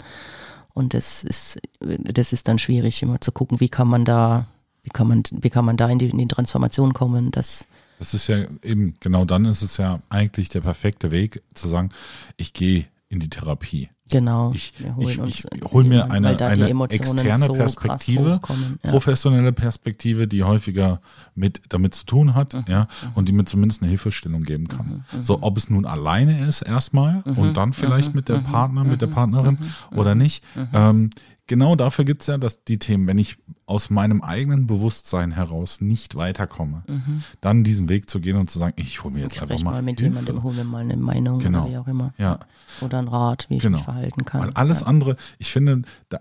Und 0.75 0.95
das 0.95 1.25
ist, 1.25 1.59
das 1.81 2.33
ist 2.33 2.47
dann 2.49 2.59
schwierig, 2.59 3.03
immer 3.03 3.21
zu 3.21 3.33
gucken, 3.33 3.61
wie 3.61 3.69
kann 3.69 3.89
man 3.89 4.05
da, 4.05 4.47
wie 4.83 4.91
kann 4.91 5.09
man, 5.09 5.23
wie 5.31 5.51
kann 5.51 5.65
man 5.65 5.77
da 5.77 5.89
in 5.89 5.99
die, 5.99 6.09
in 6.09 6.19
die 6.19 6.29
Transformation 6.29 6.93
kommen, 6.93 7.31
dass 7.31 7.67
Das 7.99 8.15
ist 8.15 8.29
ja 8.29 8.47
eben, 8.63 8.95
genau 9.01 9.25
dann 9.25 9.45
ist 9.45 9.63
es 9.63 9.77
ja 9.77 10.01
eigentlich 10.09 10.49
der 10.49 10.61
perfekte 10.61 11.11
Weg 11.11 11.43
zu 11.55 11.67
sagen, 11.67 11.91
ich 12.37 12.53
gehe 12.53 12.87
in 13.09 13.21
die 13.21 13.31
Therapie. 13.31 13.89
Genau. 14.09 14.53
Ich, 14.53 14.73
ich, 14.99 15.19
ich 15.53 15.65
hole 15.73 15.85
mir 15.89 16.11
eine, 16.11 16.39
eine 16.41 16.69
externe 16.91 17.47
so 17.47 17.53
Perspektive, 17.55 18.41
ja. 18.83 18.91
professionelle 18.91 19.53
Perspektive, 19.53 20.27
die 20.29 20.45
häufiger 20.45 21.01
mit 21.35 21.61
damit 21.69 21.95
zu 21.95 22.07
tun 22.07 22.35
hat, 22.35 22.55
Mhm. 22.55 22.65
ja, 22.69 22.89
und 23.15 23.29
die 23.29 23.33
mir 23.33 23.45
zumindest 23.45 23.83
eine 23.83 23.89
Hilfestellung 23.91 24.43
geben 24.43 24.69
kann. 24.69 25.05
So, 25.21 25.39
ob 25.43 25.57
es 25.57 25.71
nun 25.71 25.85
alleine 25.87 26.47
ist 26.47 26.63
erstmal 26.63 27.23
Mhm. 27.25 27.39
und 27.39 27.57
dann 27.57 27.73
vielleicht 27.73 28.15
mit 28.15 28.29
der 28.29 28.39
Partner, 28.39 28.85
mit 28.85 29.01
der 29.03 29.07
Partnerin 29.09 29.59
oder 29.95 30.15
nicht. 30.15 30.43
Mhm. 30.55 30.69
Ähm, 30.73 31.11
genau 31.47 31.77
dafür 31.77 32.05
gibt's 32.05 32.27
ja 32.27 32.37
dass 32.39 32.65
die 32.65 32.79
Themen, 32.79 33.07
wenn 33.07 33.19
ich 33.19 33.39
aus 33.67 33.91
meinem 33.91 34.23
eigenen 34.23 34.67
Bewusstsein 34.67 35.31
heraus 35.31 35.83
nicht 35.83 36.15
weiterkomme, 36.17 36.85
dann 37.43 37.65
diesen 37.65 37.91
Weg 37.91 38.09
zu 38.09 38.19
gehen 38.19 38.37
und 38.39 38.49
zu 38.49 38.59
sagen, 38.59 38.73
ich 38.77 39.05
hole 39.05 39.13
mir 39.13 39.21
jetzt 39.25 39.43
einfach 39.43 39.59
Mhm. 39.59 39.65
Mal, 39.65 39.73
mal 39.73 39.83
mit 39.83 40.01
Hilfe. 40.01 40.15
jemandem, 40.21 40.43
hol 40.43 40.55
mir 40.55 40.65
mal 40.65 40.79
eine 40.79 40.97
Meinung 40.97 41.39
Genau. 41.41 41.65
oder 41.65 41.71
wie 41.71 41.77
auch 41.77 41.87
immer. 41.87 42.15
Ja. 42.17 42.39
Oder 42.81 42.99
einen 42.99 43.09
Rat, 43.09 43.45
wie 43.51 43.57
ich 43.57 43.63
Genau. 43.63 43.77
mich 43.79 43.87
verhalten 43.99 44.25
kann. 44.25 44.41
Weil 44.41 44.51
alles 44.55 44.83
andere, 44.83 45.17
ich 45.39 45.51
finde, 45.53 45.83
da, 46.09 46.21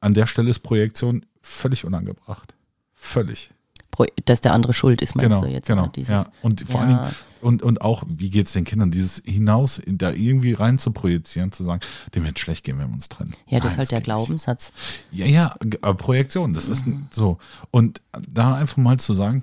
an 0.00 0.14
der 0.14 0.26
Stelle 0.26 0.50
ist 0.50 0.60
Projektion 0.60 1.24
völlig 1.42 1.84
unangebracht. 1.84 2.54
Völlig. 2.94 3.50
Pro- 3.90 4.06
Dass 4.26 4.40
der 4.40 4.52
andere 4.52 4.74
schuld 4.74 5.00
ist, 5.02 5.14
meinst 5.16 5.30
Genau, 5.30 5.42
du 5.42 5.48
jetzt? 5.50 5.66
genau. 5.66 5.86
Dieses, 5.88 6.10
ja. 6.10 6.26
Und 6.42 6.60
vor 6.68 6.80
Ja. 6.82 6.86
allen 6.86 6.88
Dingen, 6.98 7.14
und, 7.40 7.62
und 7.62 7.80
auch, 7.82 8.02
wie 8.08 8.30
geht 8.30 8.46
es 8.46 8.52
den 8.52 8.64
Kindern, 8.64 8.90
dieses 8.90 9.22
hinaus, 9.24 9.80
da 9.86 10.10
irgendwie 10.10 10.52
rein 10.52 10.78
zu 10.78 10.90
projizieren, 10.92 11.52
zu 11.52 11.64
sagen, 11.64 11.80
dem 12.14 12.24
wird 12.24 12.38
schlecht 12.38 12.64
gehen, 12.64 12.78
wenn 12.78 12.88
wir 12.88 12.94
uns 12.94 13.08
trennen. 13.08 13.30
ja, 13.46 13.58
das 13.58 13.64
Nein, 13.64 13.70
ist 13.72 13.78
halt 13.78 13.90
der. 13.92 14.00
Glaubenssatz. 14.02 14.72
Ja, 15.12 15.24
ja, 15.26 15.54
aber 15.80 15.94
Projektion, 15.94 16.52
das 16.54 16.68
ist 16.68 16.86
Mhm. 16.86 17.06
so. 17.10 17.38
Und 17.70 18.02
da 18.28 18.56
einfach 18.56 18.76
mal 18.76 18.98
zu 18.98 19.14
sagen, 19.14 19.42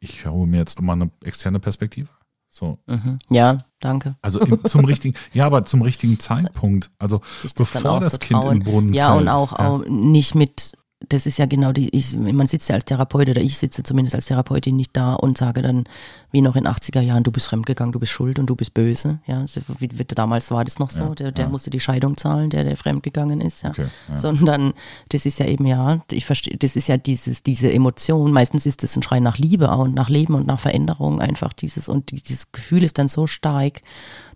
ich 0.00 0.26
hole 0.26 0.46
mir 0.48 0.58
jetzt 0.58 0.80
mal 0.82 0.94
eine 0.94 1.10
externe 1.24 1.60
Perspektive. 1.60 2.08
So. 2.48 2.78
Mhm. 2.86 3.18
Ja, 3.30 3.64
danke. 3.80 4.16
Also 4.22 4.40
im, 4.40 4.64
zum 4.64 4.84
richtigen, 4.84 5.14
ja, 5.32 5.46
aber 5.46 5.64
zum 5.64 5.82
richtigen 5.82 6.18
Zeitpunkt. 6.18 6.90
Also 6.98 7.20
bevor 7.56 8.00
das 8.00 8.18
Kind 8.20 8.44
im 8.44 8.60
Brunnen 8.60 8.94
Ja, 8.94 9.10
fällt. 9.10 9.22
und 9.22 9.28
auch, 9.28 9.58
ja. 9.58 9.68
auch 9.68 9.84
nicht 9.88 10.34
mit, 10.34 10.72
das 11.08 11.24
ist 11.24 11.38
ja 11.38 11.46
genau 11.46 11.72
die, 11.72 11.88
ich, 11.96 12.14
man 12.18 12.46
sitzt 12.46 12.68
ja 12.68 12.74
als 12.74 12.84
Therapeut 12.84 13.28
oder 13.30 13.40
ich 13.40 13.56
sitze 13.56 13.82
zumindest 13.82 14.14
als 14.14 14.26
Therapeutin 14.26 14.76
nicht 14.76 14.90
da 14.94 15.14
und 15.14 15.38
sage 15.38 15.62
dann, 15.62 15.84
wie 16.30 16.42
noch 16.42 16.56
in 16.56 16.66
80er 16.68 17.00
Jahren, 17.00 17.22
du 17.22 17.32
bist 17.32 17.48
fremdgegangen, 17.48 17.90
du 17.92 17.98
bist 17.98 18.12
schuld 18.12 18.38
und 18.38 18.46
du 18.46 18.54
bist 18.54 18.74
böse. 18.74 19.18
Ja, 19.26 19.44
wie, 19.78 19.88
wie, 19.98 20.04
damals 20.04 20.50
war 20.50 20.62
das 20.62 20.78
noch 20.78 20.90
so, 20.90 21.04
Ja, 21.04 21.14
der, 21.14 21.32
der 21.32 21.44
ja. 21.46 21.50
musste 21.50 21.70
die 21.70 21.80
Scheidung 21.80 22.18
zahlen, 22.18 22.50
der, 22.50 22.64
der 22.64 22.76
fremdgegangen 22.76 23.40
ist. 23.40 23.62
Ja. 23.62 23.70
Okay, 23.70 23.86
ja. 24.10 24.18
Sondern 24.18 24.74
das 25.08 25.24
ist 25.24 25.38
ja 25.38 25.46
eben, 25.46 25.64
ja, 25.64 26.02
ich 26.10 26.26
verstehe, 26.26 26.56
das 26.58 26.76
ist 26.76 26.88
ja 26.88 26.98
dieses, 26.98 27.42
diese 27.42 27.72
Emotion, 27.72 28.30
meistens 28.30 28.66
ist 28.66 28.84
es 28.84 28.94
ein 28.94 29.02
Schrei 29.02 29.20
nach 29.20 29.38
Liebe 29.38 29.72
auch 29.72 29.84
und 29.84 29.94
nach 29.94 30.10
Leben 30.10 30.34
und 30.34 30.46
nach 30.46 30.60
Veränderung 30.60 31.20
einfach 31.20 31.54
dieses, 31.54 31.88
und 31.88 32.10
die- 32.10 32.20
dieses 32.22 32.52
Gefühl 32.52 32.82
ist 32.84 32.98
dann 32.98 33.08
so 33.08 33.26
stark, 33.26 33.80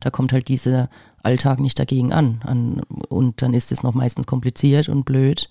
da 0.01 0.09
kommt 0.11 0.33
halt 0.33 0.49
dieser 0.49 0.89
Alltag 1.23 1.61
nicht 1.61 1.79
dagegen 1.79 2.13
an. 2.13 2.41
an 2.43 2.81
und 3.11 3.43
dann 3.43 3.53
ist 3.53 3.71
es 3.71 3.83
noch 3.83 3.93
meistens 3.95 4.27
kompliziert 4.27 4.89
und 4.89 5.05
blöd. 5.05 5.51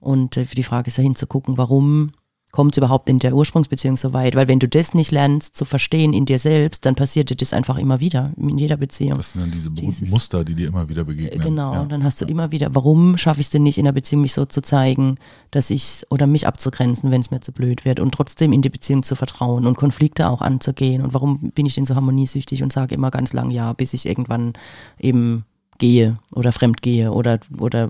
Und 0.00 0.36
äh, 0.36 0.44
die 0.46 0.62
Frage 0.62 0.88
ist 0.88 0.96
ja 0.96 1.02
hinzugucken, 1.02 1.56
warum 1.58 2.12
kommt 2.52 2.72
es 2.72 2.78
überhaupt 2.78 3.08
in 3.08 3.20
der 3.20 3.32
Ursprungsbeziehung 3.36 3.96
so 3.96 4.12
weit? 4.12 4.34
Weil 4.34 4.48
wenn 4.48 4.58
du 4.58 4.66
das 4.66 4.92
nicht 4.92 5.12
lernst 5.12 5.54
zu 5.56 5.64
verstehen 5.64 6.12
in 6.12 6.24
dir 6.24 6.40
selbst, 6.40 6.84
dann 6.84 6.96
passiert 6.96 7.30
dir 7.30 7.36
das 7.36 7.52
einfach 7.52 7.78
immer 7.78 8.00
wieder, 8.00 8.32
in 8.36 8.58
jeder 8.58 8.76
Beziehung. 8.76 9.18
Das 9.18 9.34
sind 9.34 9.42
dann 9.42 9.52
diese 9.52 9.70
Dieses- 9.70 10.10
Muster, 10.10 10.42
die 10.42 10.56
dir 10.56 10.66
immer 10.66 10.88
wieder 10.88 11.04
begegnen. 11.04 11.40
Genau, 11.40 11.74
Ja. 11.74 11.80
und 11.82 11.92
dann 11.92 12.02
hast 12.02 12.20
du 12.20 12.24
immer 12.24 12.50
wieder, 12.50 12.74
warum 12.74 13.16
schaffe 13.18 13.38
ich 13.38 13.46
es 13.46 13.50
denn 13.50 13.62
nicht 13.62 13.78
in 13.78 13.84
der 13.84 13.92
Beziehung, 13.92 14.22
mich 14.22 14.32
so 14.32 14.46
zu 14.46 14.62
zeigen, 14.62 15.14
dass 15.52 15.70
ich 15.70 16.04
oder 16.10 16.26
mich 16.26 16.48
abzugrenzen, 16.48 17.12
wenn 17.12 17.20
es 17.20 17.30
mir 17.30 17.38
zu 17.40 17.52
blöd 17.52 17.84
wird 17.84 18.00
und 18.00 18.12
trotzdem 18.12 18.52
in 18.52 18.62
die 18.62 18.68
Beziehung 18.70 19.04
zu 19.04 19.14
vertrauen 19.14 19.64
und 19.64 19.76
Konflikte 19.76 20.28
auch 20.28 20.40
anzugehen 20.40 21.02
und 21.02 21.14
warum 21.14 21.52
bin 21.52 21.66
ich 21.66 21.76
denn 21.76 21.86
so 21.86 21.94
harmoniesüchtig 21.94 22.64
und 22.64 22.72
sage 22.72 22.96
immer 22.96 23.12
ganz 23.12 23.32
lang 23.32 23.50
ja, 23.52 23.72
bis 23.74 23.94
ich 23.94 24.06
irgendwann 24.06 24.54
eben 24.98 25.44
gehe 25.80 26.18
oder 26.30 26.52
fremd 26.52 26.80
gehe 26.82 27.10
oder, 27.12 27.40
oder 27.58 27.88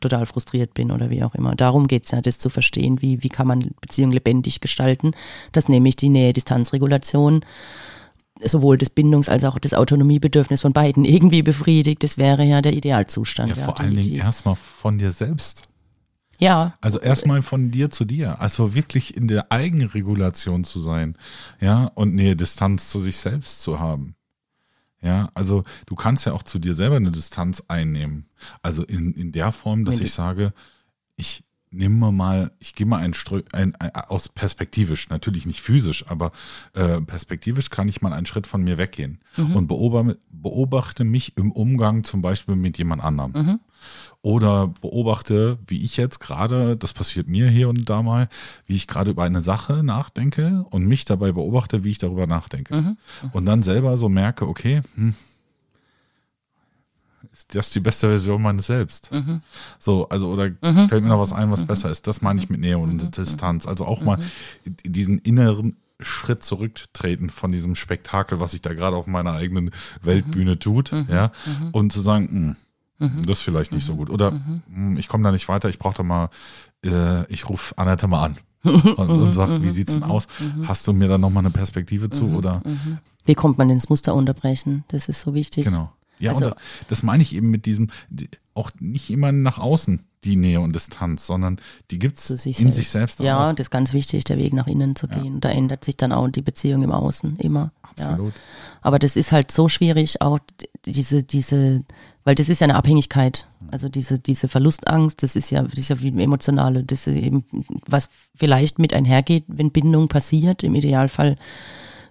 total 0.00 0.26
frustriert 0.26 0.72
bin 0.74 0.92
oder 0.92 1.10
wie 1.10 1.24
auch 1.24 1.34
immer. 1.34 1.56
Darum 1.56 1.88
geht's 1.88 2.12
ja, 2.12 2.20
das 2.20 2.38
zu 2.38 2.48
verstehen, 2.50 3.02
wie, 3.02 3.24
wie 3.24 3.28
kann 3.28 3.48
man 3.48 3.72
Beziehungen 3.80 4.12
lebendig 4.12 4.60
gestalten, 4.60 5.10
dass 5.50 5.68
nämlich 5.68 5.96
die 5.96 6.10
Nähe-Distanz-Regulation 6.10 7.44
sowohl 8.42 8.78
das 8.78 8.90
Bindungs- 8.90 9.28
als 9.28 9.44
auch 9.44 9.58
das 9.58 9.74
Autonomiebedürfnis 9.74 10.62
von 10.62 10.72
beiden 10.72 11.04
irgendwie 11.04 11.42
befriedigt. 11.42 12.02
Das 12.04 12.16
wäre 12.16 12.44
ja 12.44 12.62
der 12.62 12.72
Idealzustand. 12.74 13.50
Ja, 13.56 13.64
vor 13.64 13.74
die- 13.74 13.80
allen 13.82 13.94
Dingen 13.94 14.14
erstmal 14.14 14.56
von 14.56 14.96
dir 14.98 15.12
selbst. 15.12 15.64
Ja, 16.38 16.72
Also 16.80 16.98
erstmal 17.00 17.42
von 17.42 17.70
dir 17.70 17.90
zu 17.90 18.06
dir. 18.06 18.40
Also 18.40 18.74
wirklich 18.74 19.14
in 19.14 19.28
der 19.28 19.52
Eigenregulation 19.52 20.64
zu 20.64 20.80
sein. 20.80 21.16
Ja, 21.60 21.90
und 21.94 22.18
eine 22.18 22.34
Distanz 22.34 22.88
zu 22.88 22.98
sich 23.00 23.18
selbst 23.18 23.60
zu 23.60 23.78
haben. 23.78 24.14
Ja, 25.02 25.30
also 25.34 25.62
du 25.86 25.94
kannst 25.94 26.26
ja 26.26 26.32
auch 26.32 26.42
zu 26.42 26.58
dir 26.58 26.74
selber 26.74 26.96
eine 26.96 27.10
Distanz 27.10 27.64
einnehmen. 27.68 28.26
Also 28.62 28.84
in, 28.84 29.14
in 29.14 29.32
der 29.32 29.52
Form, 29.52 29.84
dass 29.84 29.98
Wenn 29.98 30.04
ich 30.04 30.12
sage, 30.12 30.52
ich 31.16 31.44
nehme 31.70 32.10
mal, 32.12 32.50
ich 32.58 32.74
gehe 32.74 32.86
mal 32.86 32.98
ein, 32.98 33.14
ein, 33.52 33.74
ein 33.76 33.94
aus 33.94 34.28
perspektivisch, 34.28 35.08
natürlich 35.08 35.46
nicht 35.46 35.60
physisch, 35.60 36.06
aber 36.08 36.32
äh, 36.74 37.00
perspektivisch 37.00 37.70
kann 37.70 37.88
ich 37.88 38.02
mal 38.02 38.12
einen 38.12 38.26
Schritt 38.26 38.46
von 38.46 38.62
mir 38.62 38.76
weggehen 38.76 39.20
und 39.54 39.68
beobachte, 39.68 40.18
beobachte 40.30 41.04
mich 41.04 41.36
im 41.36 41.52
Umgang 41.52 42.04
zum 42.04 42.22
Beispiel 42.22 42.56
mit 42.56 42.76
jemand 42.76 43.02
anderem. 43.02 43.60
Oder 44.22 44.68
beobachte, 44.68 45.58
wie 45.66 45.82
ich 45.82 45.96
jetzt 45.96 46.18
gerade, 46.20 46.76
das 46.76 46.92
passiert 46.92 47.26
mir 47.28 47.48
hier 47.48 47.68
und 47.68 47.88
da 47.88 48.02
mal, 48.02 48.28
wie 48.66 48.76
ich 48.76 48.86
gerade 48.86 49.10
über 49.12 49.24
eine 49.24 49.40
Sache 49.40 49.82
nachdenke 49.82 50.64
und 50.70 50.84
mich 50.86 51.04
dabei 51.06 51.32
beobachte, 51.32 51.84
wie 51.84 51.90
ich 51.90 51.98
darüber 51.98 52.26
nachdenke. 52.26 52.96
Und 53.32 53.46
dann 53.46 53.62
selber 53.62 53.96
so 53.96 54.08
merke, 54.08 54.46
okay, 54.46 54.82
hm, 54.94 55.14
ist 57.32 57.54
das 57.54 57.70
die 57.70 57.80
beste 57.80 58.08
Version 58.08 58.42
meines 58.42 58.66
Selbst? 58.66 59.10
So, 59.78 60.08
also, 60.08 60.30
oder 60.30 60.50
fällt 60.88 61.02
mir 61.02 61.08
noch 61.08 61.20
was 61.20 61.32
ein, 61.32 61.50
was 61.50 61.64
besser 61.64 61.90
ist? 61.90 62.06
Das 62.06 62.22
meine 62.22 62.40
ich 62.40 62.50
mit 62.50 62.60
Nähe 62.60 62.76
und 62.78 63.16
Distanz. 63.16 63.66
Also 63.66 63.84
auch 63.84 64.02
mal 64.02 64.18
diesen 64.84 65.18
inneren 65.18 65.76
Schritt 66.00 66.42
zurücktreten 66.42 67.30
von 67.30 67.52
diesem 67.52 67.74
Spektakel, 67.74 68.40
was 68.40 68.52
sich 68.52 68.62
da 68.62 68.72
gerade 68.74 68.96
auf 68.96 69.06
meiner 69.06 69.32
eigenen 69.32 69.70
Weltbühne 70.02 70.58
tut, 70.58 70.92
ja, 71.08 71.30
und 71.72 71.92
zu 71.92 72.00
sagen, 72.00 72.56
hm, 73.00 73.22
das 73.22 73.38
ist 73.38 73.44
vielleicht 73.44 73.72
nicht 73.72 73.84
so 73.84 73.96
gut. 73.96 74.10
Oder 74.10 74.32
hm, 74.72 74.96
ich 74.96 75.08
komme 75.08 75.24
da 75.24 75.32
nicht 75.32 75.48
weiter, 75.48 75.68
ich 75.68 75.78
brauche 75.78 75.94
da 75.94 76.02
mal, 76.02 76.28
äh, 76.84 77.24
ich 77.32 77.48
rufe 77.48 77.76
Annette 77.76 78.06
mal 78.06 78.24
an. 78.24 78.36
und, 78.62 78.98
und 78.98 79.32
sag, 79.32 79.62
wie 79.62 79.70
sieht's 79.70 79.94
denn 79.94 80.02
aus? 80.02 80.26
Hast 80.64 80.86
du 80.86 80.92
mir 80.92 81.08
da 81.08 81.16
nochmal 81.16 81.42
eine 81.42 81.50
Perspektive 81.50 82.10
zu? 82.10 82.28
Oder 82.28 82.62
Wie 83.24 83.34
kommt 83.34 83.56
man 83.56 83.70
ins 83.70 83.88
Muster 83.88 84.14
unterbrechen? 84.14 84.84
Das 84.88 85.08
ist 85.08 85.22
so 85.22 85.32
wichtig. 85.32 85.64
Genau. 85.64 85.90
Ja, 86.20 86.30
Also- 86.32 86.46
und 86.46 86.54
das, 86.54 86.62
das 86.88 87.02
meine 87.02 87.22
ich 87.22 87.34
eben 87.34 87.50
mit 87.50 87.66
diesem, 87.66 87.88
die, 88.08 88.28
auch 88.54 88.70
nicht 88.78 89.10
immer 89.10 89.32
nach 89.32 89.58
außen 89.58 90.04
die 90.24 90.36
Nähe 90.36 90.60
und 90.60 90.74
Distanz, 90.74 91.26
sondern 91.26 91.58
die 91.90 91.98
gibt's 91.98 92.26
Zu 92.26 92.36
sich 92.36 92.58
in 92.60 92.66
selbst. 92.66 92.76
sich 92.76 92.88
selbst 92.90 93.20
Ja, 93.20 93.48
auch. 93.50 93.54
das 93.54 93.66
ist 93.66 93.70
ganz 93.70 93.94
wichtig, 93.94 94.24
der 94.24 94.36
Weg 94.36 94.52
nach 94.52 94.66
innen 94.66 94.94
zu 94.94 95.08
gehen. 95.08 95.40
Da 95.40 95.48
ändert 95.48 95.82
sich 95.84 95.96
dann 95.96 96.12
auch 96.12 96.28
die 96.28 96.42
Beziehung 96.42 96.82
im 96.82 96.92
Außen 96.92 97.36
immer. 97.36 97.72
Ja. 97.98 98.10
Absolut. 98.10 98.34
Aber 98.82 98.98
das 98.98 99.16
ist 99.16 99.32
halt 99.32 99.50
so 99.50 99.68
schwierig, 99.68 100.20
auch 100.20 100.38
diese, 100.84 101.22
diese, 101.22 101.84
weil 102.24 102.34
das 102.34 102.48
ist 102.50 102.60
ja 102.60 102.66
eine 102.66 102.74
Abhängigkeit. 102.76 103.46
Also 103.70 103.88
diese, 103.88 104.18
diese 104.18 104.48
Verlustangst, 104.48 105.22
das 105.22 105.36
ist 105.36 105.50
ja, 105.50 105.62
das 105.62 105.78
ist 105.78 105.88
ja 105.88 106.00
wie 106.02 106.08
emotionale, 106.22 106.84
das 106.84 107.06
ist 107.06 107.16
eben, 107.16 107.44
was 107.86 108.10
vielleicht 108.34 108.78
mit 108.78 108.92
einhergeht, 108.92 109.44
wenn 109.48 109.70
Bindung 109.70 110.08
passiert, 110.08 110.62
im 110.62 110.74
Idealfall 110.74 111.36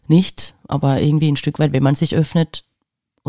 nicht, 0.07 0.55
aber 0.67 0.99
irgendwie 1.01 1.31
ein 1.31 1.35
Stück 1.37 1.59
weit, 1.59 1.73
wenn 1.73 1.83
man 1.83 1.95
sich 1.95 2.15
öffnet 2.15 2.63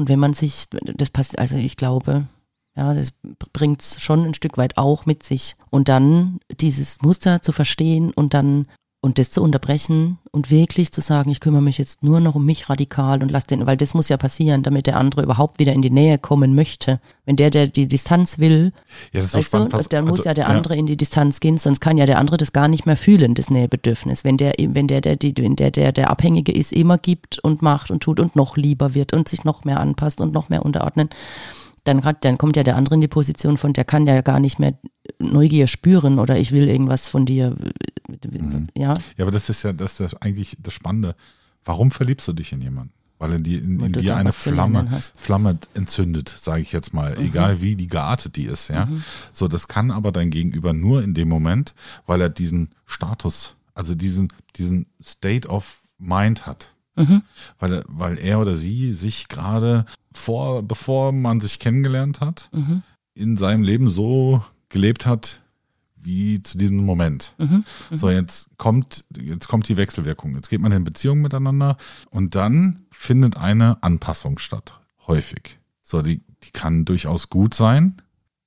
und 0.00 0.08
wenn 0.08 0.18
man 0.18 0.32
sich, 0.32 0.64
das 0.70 1.10
passt, 1.10 1.38
also 1.38 1.58
ich 1.58 1.76
glaube, 1.76 2.26
ja, 2.74 2.94
das 2.94 3.12
bringt 3.52 3.82
es 3.82 4.00
schon 4.00 4.24
ein 4.24 4.32
Stück 4.32 4.56
weit 4.56 4.78
auch 4.78 5.04
mit 5.04 5.22
sich. 5.22 5.56
Und 5.68 5.90
dann 5.90 6.40
dieses 6.58 7.02
Muster 7.02 7.42
zu 7.42 7.52
verstehen 7.52 8.10
und 8.10 8.32
dann 8.32 8.66
und 9.02 9.18
das 9.18 9.30
zu 9.30 9.42
unterbrechen 9.42 10.18
und 10.30 10.50
wirklich 10.50 10.92
zu 10.92 11.00
sagen, 11.00 11.30
ich 11.30 11.40
kümmere 11.40 11.62
mich 11.62 11.78
jetzt 11.78 12.02
nur 12.02 12.20
noch 12.20 12.34
um 12.34 12.44
mich 12.44 12.68
radikal 12.68 13.22
und 13.22 13.30
lass 13.30 13.46
den, 13.46 13.66
weil 13.66 13.78
das 13.78 13.94
muss 13.94 14.10
ja 14.10 14.18
passieren, 14.18 14.62
damit 14.62 14.86
der 14.86 14.98
andere 14.98 15.22
überhaupt 15.22 15.58
wieder 15.58 15.72
in 15.72 15.80
die 15.80 15.90
Nähe 15.90 16.18
kommen 16.18 16.54
möchte. 16.54 17.00
Wenn 17.24 17.36
der, 17.36 17.48
der 17.48 17.66
die 17.66 17.88
Distanz 17.88 18.38
will, 18.38 18.72
Ja, 19.12 19.20
das 19.20 19.26
ist 19.26 19.32
so 19.32 19.42
spannend. 19.42 19.72
du, 19.72 19.82
dann 19.88 20.04
muss 20.04 20.20
also, 20.20 20.28
ja 20.28 20.34
der 20.34 20.48
andere 20.48 20.76
in 20.76 20.84
die 20.84 20.98
Distanz 20.98 21.40
gehen, 21.40 21.56
sonst 21.56 21.80
kann 21.80 21.96
ja 21.96 22.04
der 22.04 22.18
andere 22.18 22.36
das 22.36 22.52
gar 22.52 22.68
nicht 22.68 22.84
mehr 22.84 22.98
fühlen, 22.98 23.34
das 23.34 23.48
Nähebedürfnis. 23.48 24.22
Wenn 24.22 24.36
der, 24.36 24.52
wenn 24.58 24.86
der, 24.86 25.00
der, 25.00 25.16
die, 25.16 25.34
wenn 25.38 25.56
der, 25.56 25.70
der, 25.70 25.92
der 25.92 26.10
Abhängige 26.10 26.52
ist, 26.52 26.72
immer 26.72 26.98
gibt 26.98 27.38
und 27.38 27.62
macht 27.62 27.90
und 27.90 28.02
tut 28.02 28.20
und 28.20 28.36
noch 28.36 28.58
lieber 28.58 28.94
wird 28.94 29.14
und 29.14 29.28
sich 29.28 29.44
noch 29.44 29.64
mehr 29.64 29.80
anpasst 29.80 30.20
und 30.20 30.32
noch 30.32 30.50
mehr 30.50 30.62
unterordnen, 30.64 31.08
dann, 31.84 32.00
dann 32.20 32.38
kommt 32.38 32.56
ja 32.56 32.62
der 32.62 32.76
andere 32.76 32.94
in 32.94 33.00
die 33.00 33.08
Position 33.08 33.56
von, 33.56 33.72
der 33.72 33.84
kann 33.84 34.06
ja 34.06 34.20
gar 34.20 34.40
nicht 34.40 34.58
mehr 34.58 34.78
Neugier 35.18 35.66
spüren 35.66 36.18
oder 36.18 36.38
ich 36.38 36.52
will 36.52 36.68
irgendwas 36.68 37.08
von 37.08 37.26
dir. 37.26 37.56
Mhm. 38.08 38.68
Ja, 38.74 38.94
Ja, 39.16 39.24
aber 39.24 39.30
das 39.30 39.48
ist 39.48 39.62
ja 39.62 39.72
das 39.72 39.98
ist 39.98 40.12
ja 40.12 40.18
eigentlich 40.20 40.56
das 40.60 40.74
Spannende. 40.74 41.14
Warum 41.64 41.90
verliebst 41.90 42.26
du 42.28 42.32
dich 42.32 42.52
in 42.52 42.60
jemanden? 42.60 42.92
Weil 43.18 43.34
in, 43.34 43.42
die, 43.42 43.56
in, 43.56 43.80
in 43.80 43.92
dir 43.92 44.16
eine 44.16 44.32
Flamme. 44.32 44.88
Flamme 45.14 45.58
entzündet, 45.74 46.34
sage 46.38 46.62
ich 46.62 46.72
jetzt 46.72 46.94
mal, 46.94 47.18
egal 47.20 47.60
wie 47.60 47.76
die 47.76 47.86
geartet 47.86 48.36
die 48.36 48.46
ist. 48.46 48.68
Ja, 48.68 48.88
so 49.30 49.46
das 49.46 49.68
kann 49.68 49.90
aber 49.90 50.10
dein 50.10 50.30
Gegenüber 50.30 50.72
nur 50.72 51.02
in 51.02 51.12
dem 51.12 51.28
Moment, 51.28 51.74
weil 52.06 52.22
er 52.22 52.30
diesen 52.30 52.70
Status, 52.86 53.56
also 53.74 53.94
diesen 53.94 54.32
diesen 54.56 54.86
State 55.04 55.48
of 55.48 55.80
Mind 55.98 56.46
hat, 56.46 56.72
weil 57.58 57.72
er, 57.72 57.84
weil 57.86 58.18
er 58.18 58.40
oder 58.40 58.56
sie 58.56 58.92
sich 58.92 59.28
gerade 59.28 59.84
vor, 60.12 60.62
bevor 60.62 61.12
man 61.12 61.40
sich 61.40 61.58
kennengelernt 61.58 62.20
hat, 62.20 62.50
in 63.14 63.36
seinem 63.36 63.62
Leben 63.62 63.88
so 63.88 64.44
gelebt 64.68 65.06
hat 65.06 65.42
wie 66.02 66.42
zu 66.42 66.56
diesem 66.58 66.78
Moment. 66.78 67.34
So, 67.90 68.10
jetzt 68.10 68.48
kommt, 68.56 69.04
jetzt 69.20 69.48
kommt 69.48 69.68
die 69.68 69.76
Wechselwirkung. 69.76 70.34
Jetzt 70.34 70.48
geht 70.48 70.60
man 70.60 70.72
in 70.72 70.84
Beziehung 70.84 71.20
miteinander 71.20 71.76
und 72.10 72.34
dann 72.34 72.82
findet 72.90 73.36
eine 73.36 73.82
Anpassung 73.82 74.38
statt. 74.38 74.80
Häufig. 75.06 75.58
So, 75.82 76.02
die, 76.02 76.22
die 76.42 76.50
kann 76.52 76.84
durchaus 76.84 77.28
gut 77.28 77.54
sein. 77.54 78.00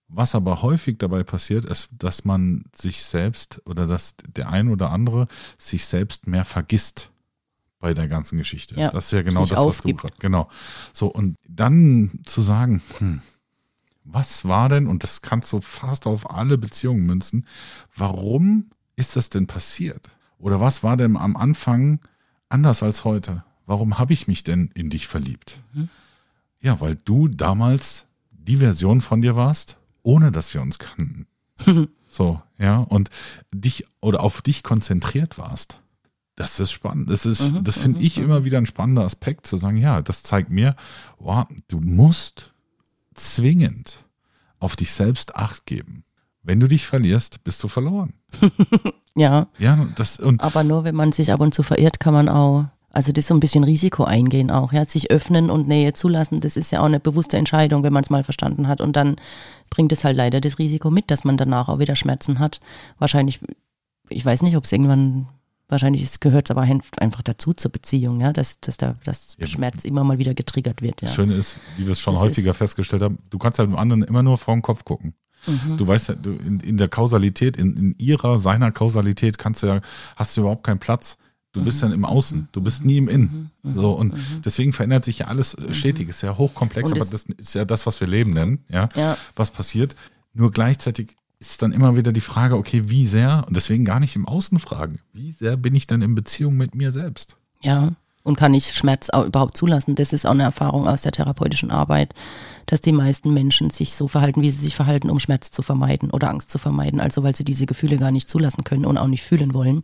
Was 0.08 0.36
aber 0.36 0.62
häufig 0.62 0.98
dabei 1.00 1.24
passiert, 1.24 1.66
ist, 1.66 1.90
dass 1.98 2.24
man 2.24 2.66
sich 2.76 3.04
selbst 3.04 3.62
oder 3.66 3.88
dass 3.88 4.16
der 4.36 4.50
ein 4.50 4.70
oder 4.70 4.92
andere 4.92 5.28
sich 5.58 5.86
selbst 5.86 6.28
mehr 6.28 6.46
vergisst 6.46 7.12
bei 7.84 7.94
der 7.94 8.08
ganzen 8.08 8.38
Geschichte. 8.38 8.80
Ja, 8.80 8.92
das 8.92 9.08
ist 9.08 9.12
ja 9.12 9.24
genau 9.24 9.42
das, 9.42 9.52
was 9.52 9.60
aufgibt. 9.60 10.00
du 10.00 10.08
gerade, 10.08 10.16
genau. 10.18 10.48
So, 10.94 11.08
und 11.08 11.38
dann 11.46 12.22
zu 12.24 12.42
sagen, 12.42 12.82
hm, 12.98 13.22
was 14.06 14.46
war 14.46 14.70
denn, 14.70 14.88
und 14.88 15.04
das 15.04 15.22
kannst 15.22 15.52
du 15.52 15.60
fast 15.60 16.08
auf 16.08 16.32
alle 16.32 16.58
Beziehungen 16.58 17.06
münzen, 17.06 17.46
warum 17.94 18.70
ist 18.96 19.18
das 19.18 19.30
denn 19.30 19.48
passiert? 19.48 20.12
Oder 20.40 20.62
was 20.62 20.82
war 20.82 20.96
denn 20.96 21.18
am 21.18 21.36
Anfang 21.36 22.00
anders 22.48 22.84
als 22.84 23.04
heute? 23.04 23.44
Warum 23.66 24.00
habe 24.00 24.14
ich 24.14 24.30
mich 24.30 24.46
denn 24.46 24.72
in 24.74 24.90
dich 24.90 25.06
verliebt? 25.06 25.60
Ja, 26.62 26.80
weil 26.80 26.96
du 26.96 27.28
damals 27.28 28.06
die 28.32 28.58
Version 28.58 29.02
von 29.02 29.22
dir 29.22 29.36
warst, 29.36 29.76
ohne 30.04 30.32
dass 30.32 30.54
wir 30.54 30.62
uns 30.62 30.80
kannten. 30.80 31.28
so, 32.08 32.42
ja, 32.58 32.78
und 32.78 33.10
dich 33.54 33.86
oder 34.00 34.22
auf 34.22 34.42
dich 34.42 34.64
konzentriert 34.64 35.38
warst. 35.38 35.82
Das 36.36 36.60
ist 36.60 36.72
spannend. 36.72 37.10
Das 37.10 37.26
ist, 37.26 37.54
das 37.62 37.78
finde 37.78 38.02
ich 38.02 38.18
immer 38.18 38.44
wieder 38.44 38.58
ein 38.58 38.66
spannender 38.66 39.04
Aspekt, 39.04 39.46
zu 39.46 39.58
sagen, 39.58 39.78
ja, 39.78 40.02
das 40.02 40.24
zeigt 40.24 40.50
mir, 40.50 40.76
wow, 41.20 41.46
du 41.68 41.80
musst 41.80 42.54
zwingend 43.14 44.06
auf 44.60 44.76
dich 44.76 44.92
selbst 44.92 45.36
Acht 45.36 45.66
geben. 45.66 46.06
Wenn 46.42 46.60
du 46.60 46.68
dich 46.68 46.88
verlierst, 46.88 47.44
bist 47.44 47.64
du 47.64 47.68
verloren. 47.68 48.14
ja. 49.16 49.48
Ja, 49.60 49.88
das 49.96 50.20
und 50.20 50.42
Aber 50.42 50.64
nur 50.64 50.84
wenn 50.84 50.96
man 50.96 51.12
sich 51.12 51.32
ab 51.32 51.40
und 51.40 51.54
zu 51.54 51.64
verirrt, 51.64 52.00
kann 52.00 52.14
man 52.14 52.28
auch, 52.28 52.66
also 52.90 53.12
das 53.12 53.28
so 53.28 53.34
ein 53.34 53.40
bisschen 53.40 53.64
Risiko 53.64 54.04
eingehen 54.04 54.52
auch, 54.52 54.74
ja, 54.74 54.86
sich 54.86 55.12
öffnen 55.12 55.50
und 55.50 55.68
Nähe 55.68 55.94
zulassen, 55.94 56.42
das 56.42 56.58
ist 56.58 56.72
ja 56.72 56.82
auch 56.82 56.86
eine 56.86 57.00
bewusste 57.00 57.38
Entscheidung, 57.38 57.84
wenn 57.84 57.94
man 57.94 58.04
es 58.04 58.10
mal 58.10 58.24
verstanden 58.24 58.68
hat. 58.68 58.82
Und 58.82 58.96
dann 58.96 59.16
bringt 59.70 59.92
es 59.92 60.04
halt 60.04 60.18
leider 60.18 60.42
das 60.42 60.60
Risiko 60.60 60.90
mit, 60.90 61.12
dass 61.12 61.24
man 61.24 61.38
danach 61.38 61.70
auch 61.70 61.80
wieder 61.80 61.96
Schmerzen 61.96 62.40
hat. 62.40 62.60
Wahrscheinlich, 63.00 63.40
ich 64.10 64.26
weiß 64.26 64.42
nicht, 64.42 64.58
ob 64.58 64.66
es 64.66 64.72
irgendwann, 64.72 65.28
wahrscheinlich 65.74 66.20
gehört 66.22 66.48
es 66.50 66.52
aber 66.56 66.62
einfach 66.62 67.22
dazu 67.24 67.52
zur 67.54 67.72
Beziehung, 67.72 68.22
ja, 68.22 68.32
dass, 68.32 68.60
dass 68.62 68.78
da 68.78 68.96
dass 69.04 69.36
Ja. 69.40 69.48
Schmerz 69.48 69.84
immer 69.84 70.04
mal 70.06 70.18
wieder 70.18 70.34
getriggert 70.34 70.82
wird. 70.82 71.02
Ja. 71.02 71.08
das 71.08 71.16
Schöne 71.16 71.34
ist, 71.34 71.58
wie 71.78 71.86
wir 71.86 71.92
es 71.92 72.00
schon 72.00 72.14
Das 72.14 72.24
häufiger 72.24 72.54
festgestellt 72.54 73.02
haben, 73.02 73.18
du 73.30 73.38
kannst 73.38 73.60
halt 73.60 73.70
dem 73.70 73.76
anderen 73.76 74.04
immer 74.04 74.24
nur 74.24 74.38
vor 74.38 74.56
den 74.56 74.62
Kopf 74.62 74.86
gucken. 74.86 75.14
Mhm. 75.46 75.76
Du 75.76 75.86
weißt 75.86 76.08
ja, 76.08 76.16
in, 76.24 76.62
in 76.62 76.78
der 76.78 76.88
Kausalität, 76.88 77.58
in, 77.58 77.76
in 77.76 77.96
ihrer, 78.00 78.40
seiner 78.40 78.72
Kausalität 78.72 79.38
kannst 79.38 79.62
du 79.64 79.68
ja, 79.68 79.82
hast 80.16 80.38
du 80.38 80.42
überhaupt 80.42 80.64
keinen 80.64 80.80
Platz. 80.80 81.18
Du 81.52 81.60
Mhm. 81.60 81.66
bist 81.66 81.84
dann 81.84 81.92
im 81.92 82.06
Außen, 82.06 82.48
du 82.52 82.62
bist 82.62 82.84
nie 82.86 82.98
im 82.98 83.08
Innen. 83.10 83.52
So, 83.76 83.92
und 83.94 84.16
deswegen 84.44 84.74
verändert 84.74 85.06
sich 85.06 85.20
ja 85.20 85.28
alles 85.28 85.54
äh, 85.54 85.74
stetig. 85.74 86.10
Ist 86.10 86.22
ja 86.24 86.36
hochkomplex, 86.38 86.92
aber 86.92 87.02
das 87.06 87.26
ist 87.26 87.54
ja 87.54 87.66
das, 87.66 87.86
was 87.86 88.00
wir 88.00 88.08
Leben 88.08 88.32
nennen, 88.34 88.64
ja, 88.70 88.90
Ja. 88.96 89.18
was 89.36 89.52
passiert. 89.52 89.96
Nur 90.34 90.50
gleichzeitig 90.52 91.16
ist 91.52 91.62
dann 91.62 91.72
immer 91.72 91.98
wieder 91.98 92.12
die 92.12 92.22
Frage, 92.22 92.56
okay, 92.56 92.84
wie 92.88 93.06
sehr, 93.06 93.44
und 93.48 93.56
deswegen 93.56 93.86
gar 93.86 94.00
nicht 94.00 94.16
im 94.16 94.28
Außen 94.28 94.60
fragen, 94.60 95.00
wie 95.12 95.32
sehr 95.32 95.58
bin 95.58 95.76
ich 95.76 95.88
denn 95.88 96.02
in 96.02 96.16
Beziehung 96.16 96.56
mit 96.56 96.76
mir 96.76 96.92
selbst? 96.92 97.38
Ja, 97.62 97.94
und 98.24 98.38
kann 98.38 98.54
ich 98.54 98.74
Schmerz 98.74 99.10
auch 99.10 99.26
überhaupt 99.26 99.58
zulassen? 99.58 99.96
Das 99.96 100.14
ist 100.14 100.26
auch 100.26 100.32
eine 100.32 100.44
Erfahrung 100.44 100.88
aus 100.88 101.02
der 101.02 101.12
therapeutischen 101.12 101.72
Arbeit, 101.72 102.14
dass 102.66 102.80
die 102.80 102.94
meisten 102.94 103.34
Menschen 103.34 103.70
sich 103.70 103.94
so 103.94 104.08
verhalten, 104.08 104.42
wie 104.42 104.50
sie 104.50 104.64
sich 104.64 104.76
verhalten, 104.76 105.10
um 105.10 105.20
Schmerz 105.20 105.52
zu 105.52 105.62
vermeiden 105.62 106.10
oder 106.10 106.30
Angst 106.30 106.50
zu 106.50 106.58
vermeiden. 106.58 107.02
Also 107.02 107.24
weil 107.24 107.36
sie 107.36 107.44
diese 107.44 107.66
Gefühle 107.66 107.98
gar 107.98 108.12
nicht 108.12 108.30
zulassen 108.30 108.64
können 108.64 108.86
und 108.86 108.98
auch 108.98 109.08
nicht 109.08 109.24
fühlen 109.24 109.54
wollen. 109.54 109.84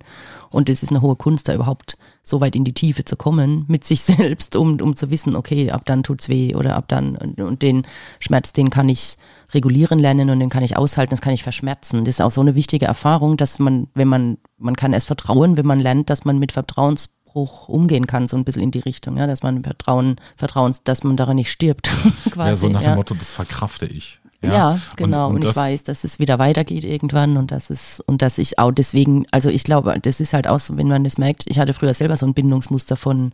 Und 0.49 0.69
es 0.69 0.81
ist 0.83 0.91
eine 0.91 1.01
hohe 1.01 1.17
Kunst, 1.17 1.49
da 1.49 1.53
überhaupt 1.53 1.97
so 2.23 2.39
weit 2.39 2.55
in 2.55 2.63
die 2.63 2.73
Tiefe 2.73 3.03
zu 3.03 3.17
kommen 3.17 3.65
mit 3.67 3.83
sich 3.83 4.01
selbst, 4.03 4.55
um, 4.55 4.79
um 4.79 4.95
zu 4.95 5.11
wissen, 5.11 5.35
okay, 5.35 5.71
ab 5.71 5.81
dann 5.85 6.03
tut's 6.03 6.29
weh 6.29 6.55
oder 6.55 6.77
ab 6.77 6.85
dann 6.87 7.17
und, 7.17 7.41
und 7.41 7.61
den 7.61 7.83
Schmerz, 8.19 8.53
den 8.53 8.69
kann 8.69 8.87
ich 8.87 9.17
regulieren 9.53 9.99
lernen 9.99 10.29
und 10.29 10.39
den 10.39 10.49
kann 10.49 10.63
ich 10.63 10.77
aushalten, 10.77 11.11
das 11.11 11.21
kann 11.21 11.33
ich 11.33 11.43
verschmerzen. 11.43 12.03
Das 12.03 12.15
ist 12.15 12.21
auch 12.21 12.31
so 12.31 12.41
eine 12.41 12.55
wichtige 12.55 12.85
Erfahrung, 12.85 13.37
dass 13.37 13.59
man, 13.59 13.87
wenn 13.93 14.07
man, 14.07 14.37
man 14.57 14.75
kann 14.75 14.93
erst 14.93 15.07
vertrauen, 15.07 15.57
wenn 15.57 15.65
man 15.65 15.79
lernt, 15.79 16.09
dass 16.09 16.25
man 16.25 16.37
mit 16.39 16.55
Widerspruch 16.55 17.69
umgehen 17.69 18.07
kann, 18.07 18.27
so 18.27 18.37
ein 18.37 18.43
bisschen 18.43 18.63
in 18.63 18.71
die 18.71 18.79
Richtung, 18.79 19.17
ja, 19.17 19.27
dass 19.27 19.43
man 19.43 19.63
Vertrauen, 19.63 20.17
Vertrauen, 20.37 20.75
dass 20.83 21.03
man 21.03 21.17
daran 21.17 21.35
nicht 21.35 21.51
stirbt. 21.51 21.89
quasi, 22.31 22.49
ja, 22.49 22.55
so 22.55 22.69
nach 22.69 22.81
ja. 22.81 22.91
dem 22.91 22.95
Motto, 22.97 23.13
das 23.15 23.31
verkrafte 23.31 23.85
ich. 23.85 24.19
Ja, 24.41 24.53
Ja, 24.53 24.79
genau. 24.95 25.27
Und, 25.27 25.35
und 25.35 25.43
ich 25.43 25.49
das- 25.49 25.57
weiß, 25.57 25.83
dass 25.83 26.03
es 26.03 26.19
wieder 26.19 26.39
weitergeht 26.39 26.83
irgendwann 26.85 27.35
und 27.37 27.51
dass 27.51 27.69
es 27.69 27.99
und 27.99 28.21
dass 28.21 28.37
ich 28.37 28.57
auch 28.57 28.71
deswegen, 28.71 29.25
also 29.31 29.49
ich 29.49 29.63
glaube, 29.63 29.97
das 30.01 30.21
ist 30.21 30.33
halt 30.33 30.47
auch 30.47 30.59
so, 30.59 30.77
wenn 30.77 30.87
man 30.87 31.03
das 31.03 31.17
merkt, 31.17 31.43
ich 31.47 31.59
hatte 31.59 31.73
früher 31.73 31.93
selber 31.93 32.15
so 32.15 32.25
ein 32.25 32.33
Bindungsmuster 32.33 32.95
von, 32.95 33.33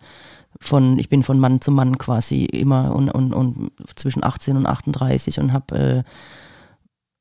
von 0.60 0.98
ich 1.00 1.10
bin 1.10 1.24
von 1.24 1.39
Mann 1.39 1.62
zu 1.62 1.72
Mann 1.72 1.98
quasi 1.98 2.46
immer 2.46 2.96
und, 2.96 3.10
und, 3.10 3.34
und 3.34 3.72
zwischen 3.96 4.24
18 4.24 4.58
und 4.58 4.65
38 4.65 5.39
und 5.39 5.54
habe 5.54 6.04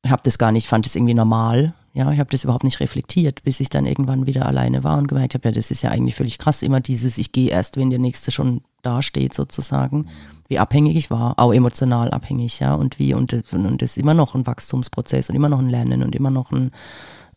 äh, 0.05 0.09
hab 0.09 0.23
das 0.23 0.37
gar 0.37 0.51
nicht, 0.51 0.67
fand 0.67 0.85
das 0.85 0.95
irgendwie 0.95 1.13
normal. 1.13 1.73
Ja, 1.93 2.11
ich 2.11 2.19
habe 2.19 2.29
das 2.29 2.43
überhaupt 2.43 2.65
nicht 2.65 2.81
reflektiert, 2.81 3.43
bis 3.43 3.61
ich 3.61 3.69
dann 3.69 3.85
irgendwann 3.85 4.27
wieder 4.27 4.45
alleine 4.45 4.83
war 4.83 4.97
und 4.97 5.07
gemerkt 5.07 5.33
habe, 5.33 5.47
ja, 5.47 5.51
das 5.53 5.71
ist 5.71 5.81
ja 5.81 5.91
eigentlich 5.91 6.15
völlig 6.15 6.37
krass, 6.37 6.61
immer 6.61 6.81
dieses, 6.81 7.17
ich 7.17 7.31
gehe 7.31 7.49
erst, 7.49 7.77
wenn 7.77 7.89
der 7.89 7.99
Nächste 7.99 8.31
schon 8.31 8.61
dasteht 8.81 9.33
sozusagen, 9.33 10.07
wie 10.49 10.59
abhängig 10.59 10.97
ich 10.97 11.09
war, 11.09 11.39
auch 11.39 11.53
emotional 11.53 12.11
abhängig, 12.11 12.59
ja, 12.59 12.75
und 12.75 12.99
wie, 12.99 13.13
und, 13.13 13.33
und 13.53 13.81
das 13.81 13.91
ist 13.91 13.97
immer 13.97 14.13
noch 14.13 14.35
ein 14.35 14.45
Wachstumsprozess 14.45 15.29
und 15.29 15.37
immer 15.37 15.47
noch 15.47 15.59
ein 15.59 15.69
Lernen 15.69 16.03
und 16.03 16.15
immer 16.15 16.31
noch 16.31 16.51
ein, 16.51 16.71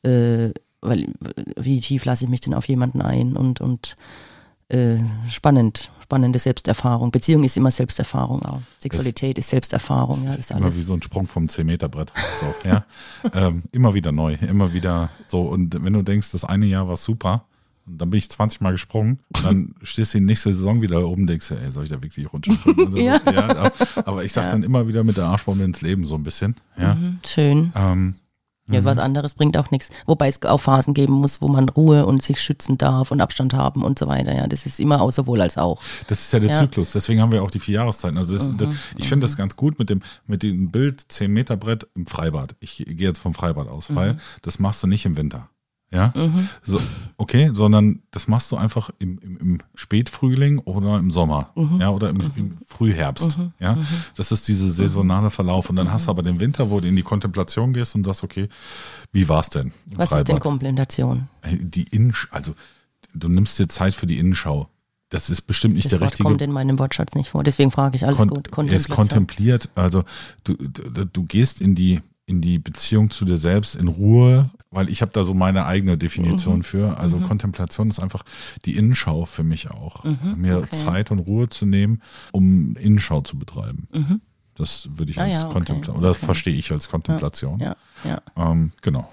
äh, 0.03 0.51
weil, 0.81 1.07
wie 1.57 1.81
tief 1.81 2.05
lasse 2.05 2.25
ich 2.25 2.31
mich 2.31 2.41
denn 2.41 2.55
auf 2.55 2.69
jemanden 2.69 3.01
ein 3.01 3.37
und, 3.37 3.61
und 3.61 3.97
äh, 4.71 4.99
spannend, 5.29 5.91
spannende 6.03 6.39
Selbsterfahrung. 6.39 7.11
Beziehung 7.11 7.45
ist 7.45 7.57
immer 7.57 7.71
Selbsterfahrung 7.71 8.43
auch. 8.43 8.61
Sexualität 8.79 9.39
ist 9.39 9.49
Selbsterfahrung, 9.49 10.23
ja, 10.25 10.31
das 10.31 10.41
ist 10.41 10.51
immer 10.51 10.61
wie 10.61 10.65
alles. 10.65 10.87
so 10.87 10.95
ein 10.95 11.03
Sprung 11.03 11.27
vom 11.27 11.47
10-Meter-Brett. 11.47 12.13
So, 12.41 12.69
ja. 12.69 12.85
ähm, 13.35 13.63
immer 13.73 13.95
wieder 13.95 14.13
neu, 14.13 14.35
immer 14.47 14.73
wieder 14.73 15.11
so. 15.27 15.43
Und 15.43 15.83
wenn 15.83 15.93
du 15.93 16.03
denkst, 16.03 16.33
das 16.33 16.45
eine 16.45 16.67
Jahr 16.67 16.89
war 16.89 16.97
super, 16.97 17.45
und 17.87 17.97
dann 17.99 18.11
bin 18.11 18.19
ich 18.19 18.31
20 18.31 18.61
Mal 18.61 18.73
gesprungen, 18.73 19.19
und 19.35 19.45
dann 19.45 19.75
stehst 19.83 20.13
du 20.13 20.19
die 20.19 20.25
nächste 20.25 20.53
Saison 20.53 20.83
wieder 20.83 21.07
oben 21.07 21.23
und 21.23 21.27
denkst, 21.29 21.51
ey, 21.51 21.71
soll 21.71 21.85
ich 21.85 21.91
da 21.91 22.03
wirklich 22.03 22.31
runterspringen? 22.31 22.87
Also, 22.87 22.99
Ja. 22.99 23.21
ja, 23.25 23.73
aber 24.05 24.25
ich 24.25 24.33
sag 24.33 24.51
dann 24.51 24.63
immer 24.63 24.87
wieder 24.87 25.03
mit 25.05 25.17
der 25.17 25.25
Arschbombe 25.25 25.65
ins 25.65 25.81
Leben 25.81 26.05
so 26.05 26.15
ein 26.15 26.23
bisschen. 26.23 26.57
Ja. 26.79 26.95
Mhm, 26.95 27.21
schön. 27.25 27.73
Ähm, 27.75 28.17
Ja, 28.71 28.85
was 28.85 28.99
anderes 28.99 29.35
bringt 29.35 29.57
auch 29.57 29.71
nichts. 29.71 29.89
Wobei 30.07 30.29
es 30.29 30.43
auch 30.43 30.59
Phasen 30.61 30.95
geben 30.95 31.15
muss, 31.15 31.41
wo 31.41 31.49
man 31.49 31.69
Ruhe 31.69 32.07
und 32.07 32.23
sich 32.23 32.41
schützen 32.41 32.79
darf 32.79 33.11
und 33.11 33.21
Abstand 33.21 33.55
haben 33.55 33.83
und 33.83 33.99
so 33.99 34.07
weiter. 34.07 34.35
Ja, 34.35 34.47
das 34.47 34.67
ist 34.67 34.79
immer 34.79 35.01
auch 35.01 35.11
sowohl 35.11 35.41
als 35.41 35.57
auch. 35.57 35.81
Das 36.07 36.21
ist 36.21 36.33
ja 36.33 36.39
der 36.41 36.51
Ja. 36.51 36.61
Zyklus, 36.61 36.93
deswegen 36.93 37.21
haben 37.21 37.33
wir 37.33 37.43
auch 37.43 37.51
die 37.51 37.61
vier 37.61 37.77
Jahreszeiten. 37.77 38.19
Also 38.19 38.37
das, 38.37 38.51
das, 38.57 38.69
ich 38.97 39.09
finde 39.09 39.27
das 39.27 39.37
ganz 39.37 39.57
gut 39.57 39.79
mit 39.79 39.91
dem, 39.91 40.03
mit 40.27 40.43
dem 40.43 40.71
Bild 40.71 41.01
10 41.09 41.33
Meter 41.33 41.57
Brett 41.57 41.87
im 41.95 42.07
Freibad. 42.07 42.57
Ich 42.61 42.77
gehe 42.87 43.09
jetzt 43.09 43.21
vom 43.21 43.35
Freibad 43.35 43.69
aus, 43.69 43.95
weil 43.95 44.19
das 44.43 44.59
machst 44.59 44.83
du 44.83 44.87
nicht 44.87 45.05
im 45.07 45.17
Winter. 45.17 45.49
Ja, 45.91 46.13
so, 46.63 46.79
okay, 47.17 47.51
sondern 47.55 48.03
das 48.11 48.29
machst 48.29 48.53
du 48.53 48.57
einfach 48.57 48.91
im, 48.99 49.19
im, 49.21 49.37
im 49.39 49.59
Spätfrühling 49.75 50.59
oder 50.59 50.99
im 50.99 51.11
Sommer, 51.11 51.51
ja, 51.79 51.89
oder 51.89 52.11
im, 52.11 52.21
im 52.37 52.59
Frühherbst, 52.67 53.39
ja. 53.59 53.79
Das 54.15 54.31
ist 54.33 54.47
diese 54.49 54.71
saisonale 54.71 55.31
Verlauf. 55.31 55.71
Und 55.71 55.77
dann 55.77 55.91
hast 55.91 56.07
du 56.07 56.11
aber 56.11 56.23
den 56.23 56.41
Winter, 56.41 56.69
wo 56.71 56.81
du 56.81 56.89
in 56.89 56.97
die 56.97 57.03
Kontemplation 57.03 57.73
gehst 57.73 57.95
und 57.95 58.05
sagst, 58.05 58.23
okay, 58.23 58.49
wie 59.13 59.29
war's 59.29 59.49
denn? 59.49 59.73
Was 59.97 60.11
ist 60.11 60.19
denn 60.19 60.27
Freibad? 60.27 60.41
Komplementation? 60.43 61.29
Die 61.45 61.85
Innensch 61.85 62.29
also 62.31 62.55
du 63.15 63.29
nimmst 63.29 63.59
dir 63.59 63.69
Zeit 63.69 63.95
für 63.95 64.07
die 64.07 64.19
Innenschau. 64.19 64.69
Das 65.11 65.31
ist 65.31 65.43
bestimmt 65.43 65.75
nicht 65.75 65.87
Das 65.87 65.93
der 65.93 66.01
Wort 66.01 66.13
richtige 66.13 66.29
kommt 66.29 66.43
in 66.43 66.53
meinem 66.53 66.79
Wortschatz 66.79 67.15
nicht 67.15 67.31
vor. 67.31 67.43
Deswegen 67.43 67.71
frage 67.71 67.97
ich 67.97 68.05
alles 68.05 68.19
Kon 68.19 68.29
gut. 68.29 68.51
er 68.57 68.73
ist 68.73 68.91
kontempliert, 68.91 69.71
also 69.75 70.05
du, 70.45 70.55
du, 70.55 71.07
du 71.07 71.25
gehst 71.25 71.63
in 71.63 71.75
die, 71.75 72.01
in 72.27 72.43
die 72.43 72.59
Beziehung 72.59 73.11
zu 73.11 73.25
dir 73.25 73.39
selbst 73.39 73.75
in 73.75 73.89
Ruhe, 73.89 74.51
weil 74.71 74.89
ich 74.89 75.01
habe 75.03 75.13
da 75.13 75.25
so 75.25 75.35
meine 75.35 75.67
eigene 75.67 75.95
Mhm. 75.95 75.99
Definition 75.99 76.63
für. 76.63 76.99
Also 76.99 77.19
Kontemplation 77.21 77.89
ist 77.89 78.01
einfach 78.01 78.23
die 78.65 78.77
Innenschau 78.77 79.25
für 79.27 79.45
mich 79.45 79.71
auch. 79.71 80.05
Mir 80.05 80.57
Mhm. 80.59 80.63
okay. 80.65 80.69
Zeit 80.77 81.11
und 81.11 81.21
Ruhe 81.21 81.49
zu 81.49 81.67
nehmen, 81.67 82.03
um 82.33 82.77
Innenschau 82.77 83.21
zu 83.23 83.39
betreiben. 83.39 83.89
Das 84.55 84.89
würde 84.95 85.13
ich 85.13 85.19
Ah 85.21 85.25
als 85.25 85.37
ja, 85.37 85.45
okay, 85.45 85.53
Kontemplation, 85.53 85.97
oder 85.97 86.11
okay. 86.11 86.25
verstehe 86.27 86.55
ich 86.55 86.73
als 86.73 86.89
Kontemplation. 86.89 87.61
Ja, 87.61 87.77
ja. 88.05 88.21
Ähm, 88.37 88.73
genau. 88.83 89.09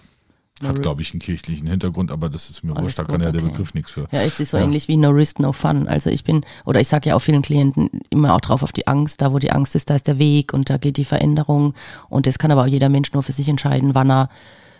Hat, 0.63 0.82
glaube 0.82 1.02
ich, 1.02 1.12
einen 1.12 1.20
kirchlichen 1.20 1.68
Hintergrund, 1.68 2.12
aber 2.12 2.30
das 2.30 2.50
ist 2.50 2.63
mir 2.63 2.72
Alles 2.72 2.84
wurscht, 2.84 3.00
da 3.00 3.04
kann 3.04 3.22
ja 3.22 3.34
der. 3.34 3.41
Begriff 3.41 3.74
nichts 3.74 3.91
für. 3.91 4.08
Ja, 4.13 4.22
es 4.22 4.39
ist 4.39 4.52
so 4.52 4.58
ähnlich 4.58 4.88
wie 4.88 4.96
No 4.96 5.10
Risk, 5.10 5.39
No 5.39 5.52
Fun. 5.52 5.88
Also 5.89 6.10
ich 6.10 6.24
bin, 6.24 6.46
oder 6.63 6.80
ich 6.80 6.88
sage 6.88 7.10
ja 7.10 7.15
auch 7.15 7.20
vielen 7.20 7.41
Klienten 7.41 7.89
immer 8.10 8.34
auch 8.34 8.39
drauf 8.39 8.63
auf 8.63 8.72
die 8.72 8.88
Angst. 8.88 9.22
Da, 9.22 9.34
wo 9.34 9.39
die 9.39 9.52
Angst 9.52 9.76
ist, 9.76 9.89
da 9.89 9.96
ist 9.98 10.08
der 10.08 10.18
Weg 10.18 10.54
und 10.54 10.70
da 10.70 10.78
geht 10.78 10.96
die 10.96 11.04
Veränderung. 11.04 11.74
Und 12.08 12.26
das 12.26 12.38
kann 12.39 12.52
aber 12.52 12.62
auch 12.63 12.68
jeder 12.68 12.88
Mensch 12.88 13.12
nur 13.12 13.22
für 13.22 13.34
sich 13.34 13.50
entscheiden, 13.50 13.94
wann 13.96 14.10
er, 14.10 14.30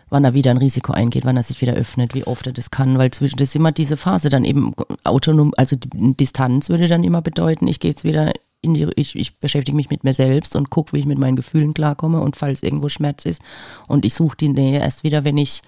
wann 0.10 0.24
er 0.24 0.34
wieder 0.34 0.52
ein 0.52 0.58
Risiko 0.58 0.94
eingeht, 0.94 1.26
wann 1.26 1.38
er 1.38 1.44
sich 1.44 1.62
wieder 1.62 1.74
öffnet, 1.74 2.14
wie 2.14 2.26
oft 2.26 2.46
er 2.48 2.54
das 2.54 2.72
kann. 2.72 2.98
Weil 2.98 3.12
zwischen, 3.12 3.38
das 3.38 3.50
ist 3.50 3.56
immer 3.56 3.72
diese 3.72 3.98
Phase 3.98 4.30
dann 4.30 4.46
eben 4.46 4.74
autonom, 5.04 5.54
also 5.58 5.76
Distanz 5.80 6.70
würde 6.70 6.88
dann 6.88 7.04
immer 7.04 7.22
bedeuten, 7.22 7.68
ich 7.68 7.80
gehe 7.80 7.92
jetzt 7.92 8.04
wieder 8.04 8.34
in 8.66 8.74
die, 8.74 8.88
ich, 8.96 9.16
ich 9.16 9.38
beschäftige 9.38 9.76
mich 9.76 9.90
mit 9.90 10.04
mir 10.04 10.14
selbst 10.14 10.56
und 10.56 10.70
gucke, 10.70 10.94
wie 10.94 11.00
ich 11.00 11.06
mit 11.06 11.20
meinen 11.20 11.36
Gefühlen 11.36 11.74
klarkomme 11.74 12.20
und 12.20 12.36
falls 12.36 12.64
irgendwo 12.64 12.90
Schmerz 12.90 13.26
ist. 13.26 13.42
Und 13.88 14.06
ich 14.06 14.14
suche 14.14 14.36
die 14.38 14.50
Nähe 14.50 14.80
erst 14.80 15.04
wieder, 15.04 15.24
wenn 15.24 15.38
ich, 15.38 15.62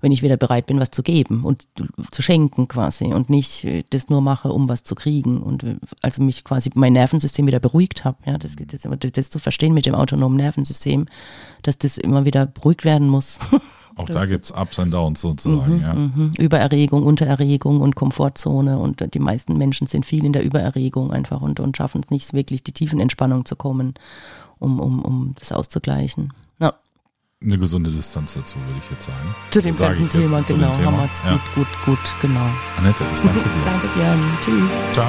wenn 0.00 0.12
ich 0.12 0.22
wieder 0.22 0.36
bereit 0.36 0.66
bin, 0.66 0.78
was 0.80 0.90
zu 0.90 1.02
geben 1.02 1.44
und 1.44 1.66
zu 2.12 2.22
schenken 2.22 2.68
quasi 2.68 3.06
und 3.06 3.28
nicht 3.28 3.64
äh, 3.64 3.84
das 3.90 4.08
nur 4.08 4.20
mache, 4.20 4.52
um 4.52 4.68
was 4.68 4.84
zu 4.84 4.94
kriegen 4.94 5.42
und 5.42 5.64
äh, 5.64 5.76
also 6.00 6.22
mich 6.22 6.44
quasi 6.44 6.70
mein 6.74 6.92
Nervensystem 6.92 7.46
wieder 7.46 7.60
beruhigt 7.60 8.04
habe. 8.04 8.18
Ja, 8.24 8.38
das, 8.38 8.54
das, 8.56 8.86
das 9.12 9.30
zu 9.30 9.38
verstehen 9.38 9.74
mit 9.74 9.86
dem 9.86 9.94
autonomen 9.94 10.36
Nervensystem, 10.36 11.06
dass 11.62 11.76
das 11.76 11.98
immer 11.98 12.24
wieder 12.24 12.46
beruhigt 12.46 12.84
werden 12.84 13.08
muss. 13.08 13.38
Auch 13.96 14.06
Das 14.06 14.16
da 14.16 14.22
ist- 14.24 14.28
gibt's 14.30 14.50
Ups 14.50 14.78
and 14.78 14.92
Downs 14.92 15.20
sozusagen, 15.20 15.80
ja. 15.80 15.94
Mhm. 15.94 16.30
Übererregung, 16.38 17.04
Untererregung 17.04 17.80
und 17.80 17.94
Komfortzone 17.94 18.78
und 18.78 19.14
die 19.14 19.18
meisten 19.20 19.56
Menschen 19.56 19.86
sind 19.86 20.04
viel 20.04 20.24
in 20.24 20.32
der 20.32 20.44
Übererregung 20.44 21.12
einfach 21.12 21.40
und, 21.40 21.60
und 21.60 21.76
schaffen 21.76 22.00
es 22.04 22.10
nicht 22.10 22.32
wirklich, 22.32 22.64
die 22.64 22.72
Tiefenentspannung 22.72 23.44
zu 23.44 23.54
kommen, 23.56 23.94
um, 24.58 24.80
um, 24.80 25.00
um 25.02 25.34
das 25.38 25.52
auszugleichen. 25.52 26.32
Ja, 26.58 26.74
Eine 27.42 27.58
gesunde 27.58 27.90
Distanz 27.90 28.34
dazu, 28.34 28.56
würde 28.58 28.80
ich 28.84 28.90
jetzt 28.90 29.06
sagen. 29.06 29.34
zu 29.50 29.62
dem 29.62 29.74
Sage 29.74 29.98
ganzen 29.98 30.04
jetzt 30.04 30.12
Thema, 30.30 30.42
dem 30.42 30.56
genau, 30.58 30.74
Thema. 30.76 30.86
haben 30.86 30.96
wir 30.96 31.04
es 31.04 31.22
Ja. 31.24 31.32
gut, 31.54 31.54
gut, 31.54 31.66
gut, 31.86 32.14
genau. 32.20 32.46
Annette, 32.78 33.04
ich 33.14 33.20
danke 33.20 33.40
dir. 33.40 33.64
Danke, 33.64 33.86
Björn. 33.94 34.20
Tschüss. 34.42 34.70
Ciao. 34.92 35.06